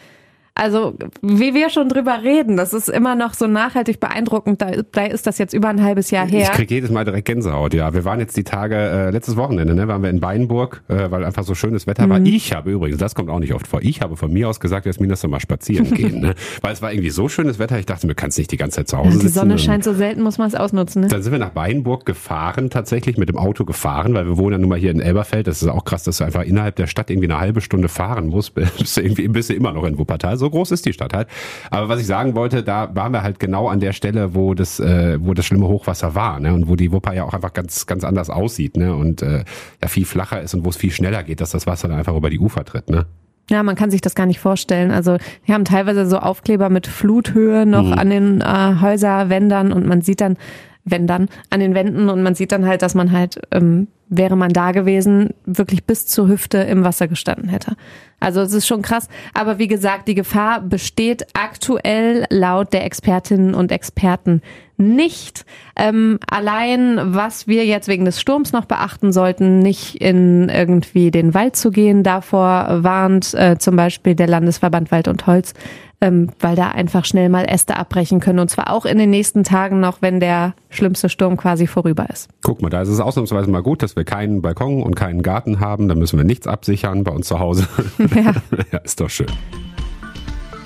also, 0.60 0.94
wie 1.22 1.54
wir 1.54 1.70
schon 1.70 1.88
drüber 1.88 2.22
reden, 2.22 2.58
das 2.58 2.74
ist 2.74 2.90
immer 2.90 3.14
noch 3.14 3.32
so 3.32 3.46
nachhaltig 3.46 3.98
beeindruckend. 3.98 4.60
Da, 4.60 4.72
da 4.92 5.06
ist 5.06 5.26
das 5.26 5.38
jetzt 5.38 5.54
über 5.54 5.68
ein 5.68 5.82
halbes 5.82 6.10
Jahr 6.10 6.26
her. 6.26 6.42
Ich 6.42 6.52
kriege 6.52 6.74
jedes 6.74 6.90
Mal 6.90 7.06
direkt 7.06 7.26
Gänsehaut, 7.26 7.72
ja. 7.72 7.94
Wir 7.94 8.04
waren 8.04 8.20
jetzt 8.20 8.36
die 8.36 8.44
Tage, 8.44 8.76
äh, 8.76 9.10
letztes 9.10 9.38
Wochenende, 9.38 9.74
ne, 9.74 9.88
waren 9.88 10.02
wir 10.02 10.10
in 10.10 10.20
Weinburg, 10.20 10.82
äh, 10.88 11.10
weil 11.10 11.24
einfach 11.24 11.44
so 11.44 11.54
schönes 11.54 11.86
Wetter 11.86 12.06
mhm. 12.06 12.10
war. 12.10 12.20
Ich 12.20 12.52
habe 12.52 12.72
übrigens, 12.72 12.98
das 12.98 13.14
kommt 13.14 13.30
auch 13.30 13.38
nicht 13.38 13.54
oft 13.54 13.66
vor, 13.66 13.80
ich 13.80 14.02
habe 14.02 14.18
von 14.18 14.30
mir 14.30 14.50
aus 14.50 14.60
gesagt, 14.60 14.84
Jasmin, 14.84 15.08
dass 15.08 15.22
wir 15.22 15.30
mal 15.30 15.40
spazieren 15.40 15.90
gehen. 15.94 16.20
Ne? 16.20 16.34
Weil 16.60 16.74
es 16.74 16.82
war 16.82 16.92
irgendwie 16.92 17.08
so 17.08 17.30
schönes 17.30 17.58
Wetter, 17.58 17.78
ich 17.78 17.86
dachte, 17.86 18.06
mir 18.06 18.14
kannst 18.14 18.36
nicht 18.36 18.52
die 18.52 18.58
ganze 18.58 18.76
Zeit 18.76 18.88
zu 18.88 18.98
Hause 18.98 19.12
sitzen. 19.12 19.26
Die 19.28 19.32
Sonne 19.32 19.58
scheint 19.58 19.82
so 19.82 19.94
selten, 19.94 20.20
muss 20.20 20.36
man 20.36 20.48
es 20.48 20.54
ausnutzen. 20.54 21.00
Ne? 21.00 21.08
Dann 21.08 21.22
sind 21.22 21.32
wir 21.32 21.38
nach 21.38 21.54
Weinburg 21.54 22.04
gefahren, 22.04 22.68
tatsächlich 22.68 23.16
mit 23.16 23.30
dem 23.30 23.38
Auto 23.38 23.64
gefahren, 23.64 24.12
weil 24.12 24.26
wir 24.26 24.36
wohnen 24.36 24.52
ja 24.52 24.58
nun 24.58 24.68
mal 24.68 24.78
hier 24.78 24.90
in 24.90 25.00
Elberfeld. 25.00 25.46
Das 25.46 25.62
ist 25.62 25.68
auch 25.68 25.86
krass, 25.86 26.02
dass 26.02 26.18
du 26.18 26.24
einfach 26.24 26.42
innerhalb 26.42 26.76
der 26.76 26.86
Stadt 26.86 27.08
irgendwie 27.08 27.30
eine 27.30 27.40
halbe 27.40 27.62
Stunde 27.62 27.88
fahren 27.88 28.26
musst, 28.26 28.54
bis 28.78 28.92
du 28.92 29.00
irgendwie 29.00 29.26
bist 29.28 29.48
du 29.48 29.54
immer 29.54 29.72
noch 29.72 29.84
in 29.84 29.96
Wuppertal. 29.96 30.36
So 30.36 30.49
groß 30.50 30.70
ist 30.72 30.86
die 30.86 30.92
Stadt 30.92 31.12
halt. 31.14 31.28
Aber 31.70 31.88
was 31.88 32.00
ich 32.00 32.06
sagen 32.06 32.34
wollte, 32.34 32.62
da 32.62 32.94
waren 32.94 33.12
wir 33.12 33.22
halt 33.22 33.38
genau 33.38 33.68
an 33.68 33.80
der 33.80 33.92
Stelle, 33.92 34.34
wo 34.34 34.54
das, 34.54 34.80
äh, 34.80 35.18
wo 35.20 35.34
das 35.34 35.46
schlimme 35.46 35.68
Hochwasser 35.68 36.14
war, 36.14 36.40
ne? 36.40 36.52
Und 36.52 36.68
wo 36.68 36.76
die 36.76 36.92
Wupper 36.92 37.14
ja 37.14 37.24
auch 37.24 37.34
einfach 37.34 37.52
ganz, 37.52 37.86
ganz 37.86 38.04
anders 38.04 38.30
aussieht, 38.30 38.76
ne? 38.76 38.94
Und 38.94 39.22
äh, 39.22 39.44
ja 39.82 39.88
viel 39.88 40.04
flacher 40.04 40.40
ist 40.40 40.54
und 40.54 40.64
wo 40.64 40.70
es 40.70 40.76
viel 40.76 40.90
schneller 40.90 41.22
geht, 41.22 41.40
dass 41.40 41.50
das 41.50 41.66
Wasser 41.66 41.88
dann 41.88 41.98
einfach 41.98 42.16
über 42.16 42.30
die 42.30 42.38
Ufer 42.38 42.64
tritt, 42.64 42.90
ne? 42.90 43.06
Ja, 43.50 43.64
man 43.64 43.74
kann 43.74 43.90
sich 43.90 44.00
das 44.00 44.14
gar 44.14 44.26
nicht 44.26 44.38
vorstellen. 44.38 44.92
Also 44.92 45.16
wir 45.44 45.54
haben 45.54 45.64
teilweise 45.64 46.06
so 46.06 46.18
Aufkleber 46.18 46.70
mit 46.70 46.86
Fluthöhe 46.86 47.66
noch 47.66 47.86
mhm. 47.86 47.92
an 47.94 48.10
den 48.10 48.40
äh, 48.40 48.80
Häuserwändern 48.80 49.72
und 49.72 49.86
man 49.86 50.02
sieht 50.02 50.20
dann, 50.20 50.36
wenn 50.84 51.06
dann, 51.06 51.28
an 51.50 51.60
den 51.60 51.74
Wänden 51.74 52.08
und 52.08 52.22
man 52.22 52.34
sieht 52.34 52.52
dann 52.52 52.66
halt, 52.66 52.82
dass 52.82 52.94
man 52.94 53.12
halt 53.12 53.40
ähm, 53.50 53.88
wäre 54.10 54.36
man 54.36 54.52
da 54.52 54.72
gewesen, 54.72 55.30
wirklich 55.46 55.84
bis 55.84 56.04
zur 56.06 56.28
Hüfte 56.28 56.58
im 56.58 56.84
Wasser 56.84 57.06
gestanden 57.06 57.48
hätte. 57.48 57.76
Also 58.18 58.40
es 58.40 58.52
ist 58.52 58.66
schon 58.66 58.82
krass. 58.82 59.08
Aber 59.34 59.58
wie 59.58 59.68
gesagt, 59.68 60.08
die 60.08 60.16
Gefahr 60.16 60.60
besteht 60.60 61.26
aktuell 61.32 62.26
laut 62.28 62.72
der 62.72 62.84
Expertinnen 62.84 63.54
und 63.54 63.70
Experten 63.70 64.42
nicht. 64.76 65.46
Ähm, 65.76 66.18
allein, 66.28 67.14
was 67.14 67.46
wir 67.46 67.64
jetzt 67.66 67.86
wegen 67.86 68.04
des 68.04 68.20
Sturms 68.20 68.52
noch 68.52 68.64
beachten 68.64 69.12
sollten, 69.12 69.60
nicht 69.60 70.00
in 70.00 70.48
irgendwie 70.48 71.12
den 71.12 71.32
Wald 71.32 71.54
zu 71.54 71.70
gehen. 71.70 72.02
Davor 72.02 72.82
warnt 72.82 73.32
äh, 73.34 73.58
zum 73.58 73.76
Beispiel 73.76 74.16
der 74.16 74.26
Landesverband 74.26 74.90
Wald 74.90 75.06
und 75.06 75.26
Holz, 75.28 75.54
ähm, 76.00 76.30
weil 76.40 76.56
da 76.56 76.68
einfach 76.68 77.04
schnell 77.04 77.28
mal 77.28 77.44
Äste 77.44 77.76
abbrechen 77.76 78.20
können. 78.20 78.38
Und 78.38 78.50
zwar 78.50 78.72
auch 78.72 78.86
in 78.86 78.98
den 78.98 79.10
nächsten 79.10 79.44
Tagen 79.44 79.80
noch, 79.80 80.02
wenn 80.02 80.20
der 80.20 80.54
schlimmste 80.70 81.08
Sturm 81.08 81.36
quasi 81.36 81.66
vorüber 81.66 82.08
ist. 82.10 82.28
Guck 82.42 82.62
mal, 82.62 82.70
da 82.70 82.82
ist 82.82 82.88
es 82.88 83.00
ausnahmsweise 83.00 83.50
mal 83.50 83.62
gut, 83.62 83.82
dass 83.82 83.96
wir 83.96 84.04
keinen 84.04 84.42
Balkon 84.42 84.82
und 84.82 84.94
keinen 84.94 85.22
Garten 85.22 85.60
haben. 85.60 85.88
Da 85.88 85.94
müssen 85.94 86.18
wir 86.18 86.24
nichts 86.24 86.46
absichern 86.46 87.04
bei 87.04 87.12
uns 87.12 87.26
zu 87.28 87.38
Hause. 87.38 87.66
Ja, 88.14 88.34
ja 88.72 88.78
ist 88.78 89.00
doch 89.00 89.10
schön. 89.10 89.26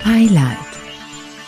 Highlight. 0.05 0.74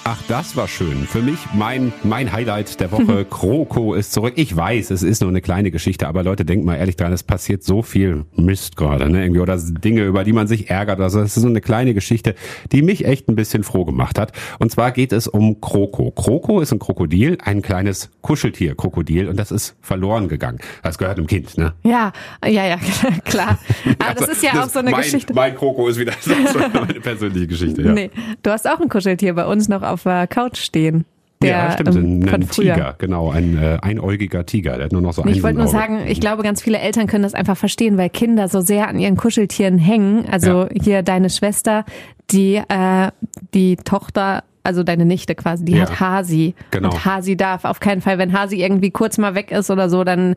Ach, 0.10 0.22
das 0.30 0.56
war 0.56 0.70
schön. 0.70 1.06
Für 1.06 1.22
mich 1.22 1.38
mein, 1.54 1.91
mein 2.02 2.32
Highlight 2.32 2.80
der 2.80 2.93
Woche. 2.93 3.26
Kroko 3.30 3.93
ist 3.93 4.13
zurück. 4.13 4.36
Ich 4.38 4.56
weiß, 4.56 4.89
es 4.91 5.04
ist 5.04 5.20
nur 5.20 5.30
eine 5.30 5.41
kleine 5.41 5.70
Geschichte, 5.70 6.08
aber 6.08 6.24
Leute, 6.24 6.46
denkt 6.46 6.65
mal 6.65 6.78
ehrlich 6.78 6.96
dran, 6.96 7.12
es 7.12 7.24
passiert 7.24 7.62
so 7.62 7.82
viel 7.82 8.24
Mist 8.38 8.78
gerade, 8.78 9.10
ne? 9.10 9.24
Irgendwie, 9.24 9.41
oder 9.41 9.58
Dinge, 9.58 10.06
über 10.06 10.24
die 10.24 10.32
man 10.32 10.48
sich 10.48 10.70
ärgert. 10.70 11.02
Also 11.02 11.20
es 11.20 11.36
ist 11.36 11.43
so 11.43 11.50
eine 11.50 11.60
kleine 11.60 11.93
Geschichte, 11.93 12.36
die 12.72 12.84
mich 12.84 13.04
echt 13.04 13.28
ein 13.28 13.36
bisschen 13.36 13.65
froh 13.65 13.84
gemacht 13.84 14.17
hat. 14.17 14.32
Und 14.60 14.72
zwar 14.72 14.93
geht 14.93 15.12
es 15.12 15.28
um 15.28 15.60
Kroko. 15.60 16.12
Kroko 16.12 16.62
ist 16.62 16.72
ein 16.72 16.80
Krokodil, 16.80 17.38
ein 17.43 17.62
kleines 17.62 18.10
Kuscheltier-Krokodil 18.22 19.28
und 19.28 19.38
das 19.38 19.52
ist 19.52 19.76
verloren 19.82 20.30
gegangen. 20.30 20.60
Das 20.84 20.98
gehört 20.98 21.17
einem 21.17 21.28
Kind, 21.28 21.58
ne? 21.58 21.74
Ja, 21.84 22.13
ja, 22.46 22.65
ja, 22.65 22.78
klar. 23.26 23.60
Aber 24.00 24.13
das 24.13 24.22
also, 24.22 24.32
ist 24.32 24.43
ja 24.43 24.52
das 24.54 24.67
auch 24.67 24.70
so 24.70 24.80
eine 24.80 24.91
mein, 24.91 25.02
Geschichte. 25.02 25.34
Mein 25.34 25.54
Kroko 25.54 25.89
ist 25.89 26.00
wieder 26.00 26.13
so 26.22 26.32
meine 26.60 27.02
persönliche 27.02 27.48
Geschichte, 27.48 27.82
ja. 27.82 27.91
Nee, 27.91 28.10
du 28.41 28.52
hast 28.52 28.65
auch 28.70 28.80
ein 28.80 28.88
Kuscheltier 28.88 29.34
bei 29.34 29.46
uns 29.46 29.67
noch 29.67 29.82
auf 29.82 29.96
auf 29.97 30.03
der 30.03 30.27
Couch 30.27 30.57
stehen. 30.57 31.05
Der, 31.41 31.49
ja, 31.49 31.71
stimmt, 31.71 31.95
ähm, 31.95 32.23
ein, 32.23 32.29
ein 32.29 32.49
Tiger, 32.49 32.95
genau, 32.97 33.29
ein 33.29 33.62
äh, 33.62 33.77
einäugiger 33.81 34.45
Tiger, 34.45 34.77
der 34.77 34.86
hat 34.86 34.91
nur 34.91 35.01
noch 35.01 35.13
so 35.13 35.21
ein 35.21 35.29
Ich 35.29 35.43
wollte 35.43 35.60
nur 35.60 35.67
sagen, 35.67 36.01
ich 36.07 36.19
glaube, 36.19 36.41
ganz 36.41 36.63
viele 36.63 36.79
Eltern 36.79 37.05
können 37.05 37.21
das 37.21 37.36
einfach 37.36 37.55
verstehen, 37.55 37.95
weil 37.97 38.10
Kinder 38.10 38.47
so 38.47 38.62
sehr 38.62 38.88
an 38.88 38.97
ihren 38.97 39.17
Kuscheltieren 39.17 39.77
hängen. 39.77 40.25
Also 40.31 40.63
ja. 40.63 40.69
hier 40.81 41.03
deine 41.03 41.29
Schwester, 41.29 41.86
die 42.31 42.55
äh, 42.55 43.12
die 43.53 43.75
Tochter 43.75 44.43
also 44.63 44.83
deine 44.83 45.05
Nichte 45.05 45.33
quasi, 45.33 45.63
die 45.63 45.73
ja, 45.73 45.83
hat 45.83 45.99
Hasi. 45.99 46.53
Genau. 46.71 46.89
Und 46.89 47.05
Hasi 47.05 47.38
darf 47.38 47.63
auf 47.63 47.79
keinen 47.79 48.01
Fall, 48.01 48.17
wenn 48.17 48.33
Hasi 48.33 48.62
irgendwie 48.62 48.91
kurz 48.91 49.17
mal 49.17 49.33
weg 49.33 49.51
ist 49.51 49.69
oder 49.69 49.89
so, 49.89 50.03
dann 50.03 50.36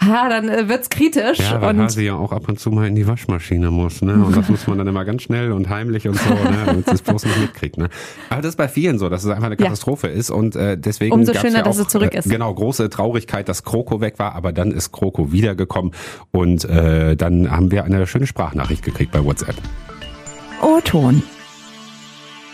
ha, 0.00 0.28
dann 0.28 0.48
äh, 0.48 0.68
wird's 0.68 0.90
kritisch. 0.90 1.38
Ja, 1.38 1.60
weil 1.60 1.70
und 1.70 1.82
Hasi 1.82 2.04
ja 2.04 2.14
auch 2.14 2.32
ab 2.32 2.48
und 2.48 2.58
zu 2.58 2.70
mal 2.70 2.86
in 2.86 2.94
die 2.94 3.06
Waschmaschine 3.06 3.70
muss, 3.70 4.02
ne? 4.02 4.14
Und 4.14 4.36
das 4.36 4.48
muss 4.50 4.66
man 4.66 4.78
dann 4.78 4.86
immer 4.86 5.04
ganz 5.04 5.22
schnell 5.22 5.52
und 5.52 5.68
heimlich 5.68 6.08
und 6.08 6.18
so, 6.18 6.30
ne? 6.30 6.58
Damit 6.66 6.88
es 6.88 7.02
bloß 7.02 7.24
nicht 7.24 7.40
mitkriegt, 7.40 7.78
ne? 7.78 7.88
Aber 8.30 8.42
das 8.42 8.50
ist 8.50 8.56
bei 8.56 8.68
vielen 8.68 8.98
so, 8.98 9.08
dass 9.08 9.24
es 9.24 9.30
einfach 9.30 9.46
eine 9.46 9.56
Katastrophe 9.56 10.08
ja. 10.08 10.14
ist 10.14 10.30
und 10.30 10.56
äh, 10.56 10.76
deswegen 10.78 11.12
Umso 11.12 11.34
schöner, 11.34 11.58
ja 11.58 11.60
auch, 11.62 11.66
dass 11.66 11.78
es 11.78 11.88
zurück 11.88 12.14
ist. 12.14 12.26
Äh, 12.26 12.30
genau, 12.30 12.52
große 12.54 12.90
Traurigkeit, 12.90 13.48
dass 13.48 13.64
Kroko 13.64 14.00
weg 14.00 14.18
war, 14.18 14.34
aber 14.34 14.52
dann 14.52 14.72
ist 14.72 14.92
Kroko 14.92 15.32
wiedergekommen 15.32 15.92
und 16.32 16.64
äh, 16.64 17.16
dann 17.16 17.50
haben 17.50 17.70
wir 17.70 17.84
eine 17.84 18.06
schöne 18.06 18.26
Sprachnachricht 18.26 18.82
gekriegt 18.82 19.12
bei 19.12 19.24
WhatsApp. 19.24 19.56
O-Ton. 20.62 21.22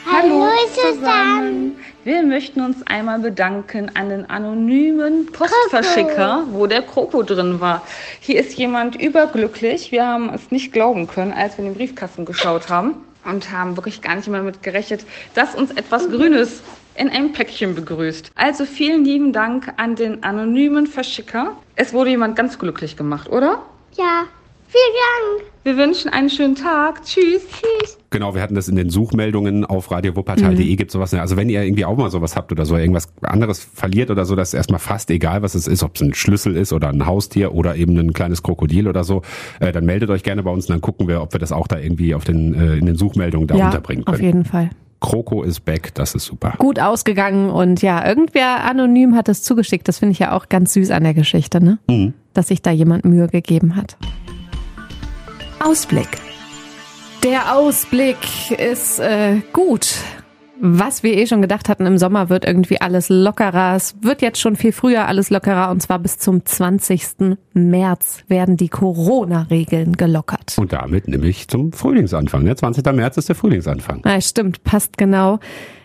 Hallo 0.07 0.49
zusammen. 0.75 1.77
Wir 2.03 2.23
möchten 2.23 2.63
uns 2.63 2.79
einmal 2.87 3.19
bedanken 3.19 3.91
an 3.95 4.09
den 4.09 4.31
anonymen 4.31 5.27
Postverschicker, 5.27 6.45
wo 6.51 6.67
der 6.67 6.81
Kroko 6.81 7.23
drin 7.23 7.61
war. 7.61 7.83
Hier 8.21 8.41
ist 8.41 8.57
jemand 8.57 8.97
überglücklich. 8.97 9.93
Wir 9.93 10.07
haben 10.07 10.33
es 10.33 10.51
nicht 10.51 10.73
glauben 10.73 11.07
können, 11.07 11.35
als 11.35 11.59
wir 11.59 11.65
in 11.67 11.73
den 11.73 11.77
Briefkasten 11.77 12.25
geschaut 12.25 12.71
haben 12.71 12.95
und 13.27 13.53
haben 13.53 13.77
wirklich 13.77 14.01
gar 14.01 14.15
nicht 14.15 14.29
mehr 14.29 14.41
damit 14.41 14.63
gerechnet, 14.63 15.05
dass 15.35 15.55
uns 15.55 15.73
etwas 15.73 16.09
Grünes 16.09 16.63
in 16.95 17.11
einem 17.11 17.33
Päckchen 17.33 17.75
begrüßt. 17.75 18.31
Also 18.35 18.65
vielen 18.65 19.05
lieben 19.05 19.35
Dank 19.35 19.71
an 19.77 19.95
den 19.95 20.23
anonymen 20.23 20.87
Verschicker. 20.87 21.55
Es 21.77 21.93
wurde 21.93 22.11
jemand 22.11 22.35
ganz 22.35 22.59
glücklich 22.59 22.97
gemacht, 22.97 23.29
oder? 23.29 23.63
Ja. 23.93 24.25
Vielen 24.71 25.41
Dank. 25.41 25.51
Wir 25.65 25.77
wünschen 25.77 26.13
einen 26.13 26.31
schönen 26.31 26.55
Tag. 26.55 27.05
Tschüss. 27.05 27.43
Tschüss. 27.49 27.99
Genau, 28.11 28.35
wir 28.35 28.43
hatten 28.43 28.55
das 28.55 28.69
in 28.69 28.77
den 28.77 28.89
Suchmeldungen 28.89 29.65
auf 29.65 29.91
radiowuppertal.de 29.91 30.65
mhm. 30.65 30.77
gibt 30.77 30.93
sowas. 30.93 31.13
Also 31.13 31.37
wenn 31.37 31.51
ihr 31.51 31.63
irgendwie 31.63 31.85
auch 31.85 31.97
mal 31.97 32.11
sowas 32.11 32.37
habt 32.37 32.53
oder 32.53 32.65
so, 32.65 32.77
irgendwas 32.77 33.09
anderes 33.23 33.59
verliert 33.59 34.11
oder 34.11 34.25
so, 34.25 34.37
das 34.37 34.49
ist 34.51 34.55
erstmal 34.55 34.79
fast 34.79 35.11
egal, 35.11 35.43
was 35.43 35.57
es 35.57 35.67
ist, 35.67 35.83
ob 35.83 35.97
es 35.97 36.03
ein 36.03 36.15
Schlüssel 36.15 36.57
ist 36.57 36.73
oder 36.73 36.89
ein 36.89 37.05
Haustier 37.05 37.53
oder 37.53 37.75
eben 37.75 37.99
ein 37.99 38.13
kleines 38.13 38.45
Krokodil 38.45 38.87
oder 38.87 39.03
so, 39.03 39.23
äh, 39.59 39.73
dann 39.73 39.85
meldet 39.87 40.09
euch 40.11 40.23
gerne 40.23 40.45
bei 40.45 40.51
uns 40.53 40.67
und 40.67 40.75
dann 40.75 40.81
gucken 40.81 41.09
wir, 41.09 41.21
ob 41.21 41.33
wir 41.33 41.41
das 41.41 41.51
auch 41.51 41.67
da 41.67 41.79
irgendwie 41.79 42.15
auf 42.15 42.25
den, 42.25 42.55
äh, 42.55 42.77
in 42.77 42.87
den 42.87 42.97
Suchmeldungen 42.97 43.49
da 43.49 43.57
ja, 43.57 43.67
unterbringen 43.67 44.05
können. 44.05 44.17
auf 44.17 44.23
jeden 44.23 44.45
Fall. 44.45 44.71
Kroko 45.01 45.43
ist 45.43 45.65
back, 45.65 45.95
das 45.95 46.15
ist 46.15 46.27
super. 46.27 46.55
Gut 46.59 46.79
ausgegangen 46.79 47.51
und 47.51 47.83
ja, 47.83 48.07
irgendwer 48.07 48.65
anonym 48.65 49.17
hat 49.17 49.29
es 49.29 49.43
zugeschickt. 49.43 49.89
Das 49.89 49.99
finde 49.99 50.13
ich 50.13 50.19
ja 50.19 50.33
auch 50.33 50.49
ganz 50.49 50.75
süß 50.75 50.91
an 50.91 51.05
der 51.05 51.15
Geschichte, 51.15 51.63
ne? 51.63 51.79
Mhm. 51.89 52.13
Dass 52.35 52.49
sich 52.49 52.63
da 52.63 52.71
jemand 52.71 53.05
Mühe 53.05 53.27
gegeben 53.29 53.77
hat. 53.77 53.97
Ausblick. 55.63 56.09
Der 57.23 57.55
Ausblick 57.55 58.51
ist 58.51 58.99
äh, 58.99 59.43
gut. 59.53 59.95
Was 60.59 61.03
wir 61.03 61.17
eh 61.19 61.27
schon 61.27 61.43
gedacht 61.43 61.69
hatten, 61.69 61.85
im 61.85 61.99
Sommer 61.99 62.31
wird 62.31 62.47
irgendwie 62.47 62.81
alles 62.81 63.11
lockerer. 63.11 63.77
Es 63.77 63.95
wird 64.03 64.23
jetzt 64.23 64.41
schon 64.41 64.57
viel 64.57 64.73
früher 64.73 65.07
alles 65.07 65.29
lockerer 65.29 65.71
und 65.71 65.83
zwar 65.83 65.99
bis 65.99 66.19
zum 66.19 66.47
20. 66.47 67.37
März 67.53 68.25
werden 68.29 68.57
die 68.57 68.71
Corona-Regeln 68.71 69.99
gelockert. 69.99 70.57
Und 70.59 70.73
damit 70.73 71.09
nämlich 71.09 71.49
zum 71.49 71.73
Frühlingsanfang. 71.73 72.43
Ne? 72.43 72.57
20. 72.57 72.85
März 72.95 73.19
ist 73.19 73.29
der 73.29 73.37
Frühlingsanfang. 73.37 74.03
Ja, 74.07 74.19
stimmt, 74.21 74.65
passt 74.65 74.97
genau. 74.97 75.41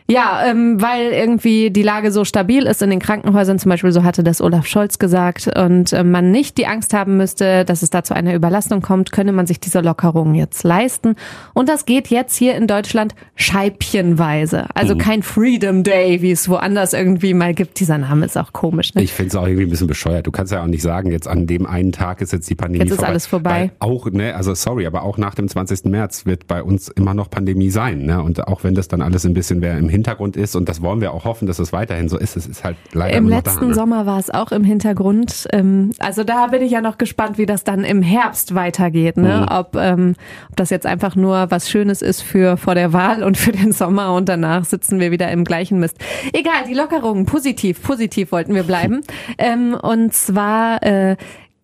Ja, 0.07 0.43
ähm, 0.45 0.79
weil 0.79 1.11
irgendwie 1.11 1.71
die 1.71 1.81
Lage 1.81 2.11
so 2.11 2.25
stabil 2.25 2.67
ist 2.67 2.81
in 2.83 2.91
den 2.91 2.99
Krankenhäusern, 2.99 3.57
zum 3.57 3.69
Beispiel 3.69 3.91
so 3.91 4.03
hatte 4.03 4.23
das 4.23 4.39
Olaf 4.39 4.67
Scholz 4.67 4.99
gesagt, 4.99 5.49
und 5.57 5.93
äh, 5.93 6.03
man 6.03 6.29
nicht 6.29 6.59
die 6.59 6.67
Angst 6.67 6.93
haben 6.93 7.17
müsste, 7.17 7.65
dass 7.65 7.81
es 7.81 7.89
da 7.89 8.03
zu 8.03 8.15
einer 8.15 8.35
Überlastung 8.35 8.81
kommt, 8.81 9.11
könne 9.11 9.31
man 9.31 9.47
sich 9.47 9.59
diese 9.59 9.81
Lockerungen 9.81 10.35
jetzt 10.35 10.63
leisten. 10.63 11.15
Und 11.55 11.69
das 11.69 11.85
geht 11.85 12.09
jetzt 12.09 12.35
hier 12.35 12.53
in 12.55 12.67
Deutschland 12.67 13.15
scheibchenweise. 13.35 14.67
Also 14.75 14.93
mhm. 14.93 14.99
kein 14.99 15.23
Freedom 15.23 15.83
Day, 15.83 16.21
wie 16.21 16.31
es 16.31 16.47
woanders 16.49 16.93
irgendwie 16.93 17.33
mal 17.33 17.55
gibt. 17.55 17.79
Dieser 17.79 17.97
Name 17.97 18.27
ist 18.27 18.37
auch 18.37 18.53
komisch. 18.53 18.93
Ne? 18.93 19.01
Ich 19.01 19.11
finde 19.11 19.29
es 19.29 19.35
auch 19.35 19.47
irgendwie 19.47 19.63
ein 19.63 19.71
bisschen 19.71 19.87
bescheuert. 19.87 20.27
Du 20.27 20.31
kannst 20.31 20.51
ja 20.51 20.61
auch 20.61 20.67
nicht 20.67 20.83
sagen, 20.83 21.11
jetzt 21.11 21.27
an 21.27 21.47
dem 21.47 21.65
einen 21.65 21.91
Tag 21.91 22.21
ist 22.21 22.31
jetzt 22.31 22.47
die 22.47 22.55
Pandemie 22.55 22.83
jetzt 22.83 22.91
ist 22.91 22.97
vorbei. 22.97 23.09
alles 23.09 23.25
vorbei. 23.25 23.71
Weil 23.79 23.89
auch, 23.89 24.11
ne, 24.11 24.35
also 24.35 24.53
sorry, 24.53 24.85
aber 24.85 25.01
auch 25.01 25.17
nach 25.17 25.33
dem 25.33 25.47
20. 25.47 25.85
März 25.85 26.27
wird 26.27 26.45
bei 26.45 26.61
uns 26.61 26.89
immer 26.89 27.15
noch 27.15 27.31
Pandemie 27.31 27.71
sein. 27.71 28.05
Ne? 28.05 28.21
Und 28.21 28.47
auch 28.47 28.63
wenn 28.63 28.75
das 28.75 28.87
dann 28.87 29.01
alles 29.01 29.25
ein 29.25 29.33
bisschen 29.33 29.63
wäre 29.63 29.79
im 29.79 29.94
Hintergrund 29.95 30.37
ist 30.37 30.55
und 30.55 30.69
das 30.69 30.81
wollen 30.81 31.01
wir 31.01 31.13
auch 31.13 31.25
hoffen, 31.25 31.47
dass 31.47 31.59
es 31.59 31.73
weiterhin 31.73 32.09
so 32.09 32.17
ist. 32.17 32.35
Es 32.35 32.45
ist 32.45 32.63
halt 32.63 32.77
leider 32.93 33.17
Im 33.17 33.27
letzten 33.27 33.61
da, 33.61 33.65
ne? 33.67 33.73
Sommer 33.73 34.05
war 34.05 34.19
es 34.19 34.29
auch 34.29 34.51
im 34.51 34.63
Hintergrund. 34.63 35.47
Ähm, 35.51 35.91
also 35.99 36.23
da 36.23 36.47
bin 36.47 36.61
ich 36.61 36.71
ja 36.71 36.81
noch 36.81 36.97
gespannt, 36.97 37.37
wie 37.37 37.45
das 37.45 37.63
dann 37.63 37.83
im 37.83 38.01
Herbst 38.01 38.55
weitergeht. 38.55 39.17
Ne? 39.17 39.45
Mhm. 39.49 39.55
Ob, 39.55 39.75
ähm, 39.75 40.15
ob 40.49 40.55
das 40.57 40.69
jetzt 40.69 40.85
einfach 40.85 41.15
nur 41.15 41.49
was 41.49 41.69
Schönes 41.69 42.01
ist 42.01 42.21
für 42.21 42.57
vor 42.57 42.75
der 42.75 42.93
Wahl 42.93 43.23
und 43.23 43.37
für 43.37 43.51
den 43.51 43.71
Sommer 43.71 44.13
und 44.13 44.29
danach 44.29 44.65
sitzen 44.65 44.99
wir 44.99 45.11
wieder 45.11 45.31
im 45.31 45.43
gleichen 45.45 45.79
Mist. 45.79 45.97
Egal, 46.33 46.65
die 46.67 46.73
Lockerungen, 46.73 47.25
positiv, 47.25 47.81
positiv 47.81 48.31
wollten 48.31 48.53
wir 48.53 48.63
bleiben. 48.63 49.01
ähm, 49.37 49.75
und 49.81 50.13
zwar 50.13 50.83
äh, 50.83 51.15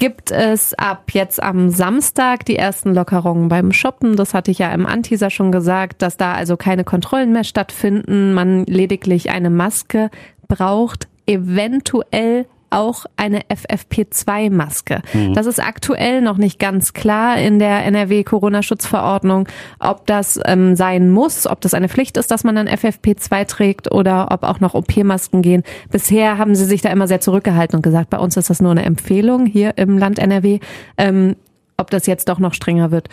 gibt 0.01 0.31
es 0.31 0.73
ab 0.73 1.11
jetzt 1.13 1.43
am 1.43 1.69
Samstag 1.69 2.43
die 2.47 2.55
ersten 2.55 2.95
Lockerungen 2.95 3.49
beim 3.49 3.71
Shoppen. 3.71 4.15
Das 4.15 4.33
hatte 4.33 4.49
ich 4.49 4.57
ja 4.57 4.71
im 4.71 4.87
Anteaser 4.87 5.29
schon 5.29 5.51
gesagt, 5.51 6.01
dass 6.01 6.17
da 6.17 6.33
also 6.33 6.57
keine 6.57 6.83
Kontrollen 6.83 7.31
mehr 7.31 7.43
stattfinden, 7.43 8.33
man 8.33 8.65
lediglich 8.65 9.29
eine 9.29 9.51
Maske 9.51 10.09
braucht, 10.47 11.07
eventuell 11.27 12.47
auch 12.71 13.05
eine 13.17 13.41
FFP2-Maske. 13.41 15.01
Mhm. 15.13 15.33
Das 15.33 15.45
ist 15.45 15.59
aktuell 15.59 16.21
noch 16.21 16.37
nicht 16.37 16.57
ganz 16.57 16.93
klar 16.93 17.37
in 17.37 17.59
der 17.59 17.85
NRW-Corona-Schutzverordnung, 17.85 19.47
ob 19.79 20.07
das 20.07 20.39
ähm, 20.45 20.75
sein 20.75 21.11
muss, 21.11 21.47
ob 21.47 21.61
das 21.61 21.73
eine 21.73 21.89
Pflicht 21.89 22.17
ist, 22.17 22.31
dass 22.31 22.43
man 22.43 22.55
dann 22.55 22.67
FFP2 22.67 23.45
trägt 23.45 23.91
oder 23.91 24.31
ob 24.31 24.43
auch 24.43 24.59
noch 24.59 24.73
OP-Masken 24.73 25.41
gehen. 25.41 25.63
Bisher 25.91 26.37
haben 26.37 26.55
sie 26.55 26.65
sich 26.65 26.81
da 26.81 26.89
immer 26.89 27.07
sehr 27.07 27.21
zurückgehalten 27.21 27.75
und 27.75 27.81
gesagt, 27.81 28.09
bei 28.09 28.17
uns 28.17 28.37
ist 28.37 28.49
das 28.49 28.61
nur 28.61 28.71
eine 28.71 28.85
Empfehlung 28.85 29.45
hier 29.45 29.77
im 29.77 29.97
Land 29.97 30.17
NRW. 30.19 30.59
Ähm, 30.97 31.35
ob 31.77 31.89
das 31.89 32.05
jetzt 32.05 32.29
doch 32.29 32.39
noch 32.39 32.53
strenger 32.53 32.91
wird, 32.91 33.09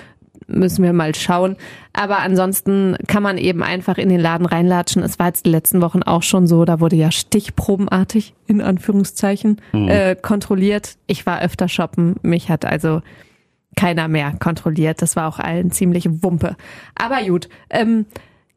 müssen 0.48 0.82
wir 0.82 0.92
mal 0.92 1.14
schauen. 1.14 1.56
Aber 1.92 2.18
ansonsten 2.18 2.96
kann 3.06 3.22
man 3.22 3.38
eben 3.38 3.62
einfach 3.62 3.98
in 3.98 4.08
den 4.08 4.20
Laden 4.20 4.46
reinlatschen. 4.46 5.02
Es 5.02 5.18
war 5.18 5.26
jetzt 5.26 5.46
die 5.46 5.50
letzten 5.50 5.80
Wochen 5.80 6.02
auch 6.02 6.22
schon 6.22 6.46
so, 6.46 6.64
da 6.64 6.80
wurde 6.80 6.96
ja 6.96 7.10
stichprobenartig, 7.10 8.34
in 8.46 8.60
Anführungszeichen, 8.60 9.60
mhm. 9.72 9.88
äh, 9.88 10.16
kontrolliert. 10.16 10.96
Ich 11.06 11.26
war 11.26 11.40
öfter 11.40 11.68
shoppen, 11.68 12.16
mich 12.22 12.50
hat 12.50 12.64
also 12.64 13.02
keiner 13.76 14.08
mehr 14.08 14.32
kontrolliert. 14.40 15.02
Das 15.02 15.14
war 15.14 15.28
auch 15.28 15.38
allen 15.38 15.70
ziemlich 15.70 16.08
Wumpe. 16.22 16.56
Aber 16.96 17.22
gut, 17.22 17.48
ähm, 17.70 18.06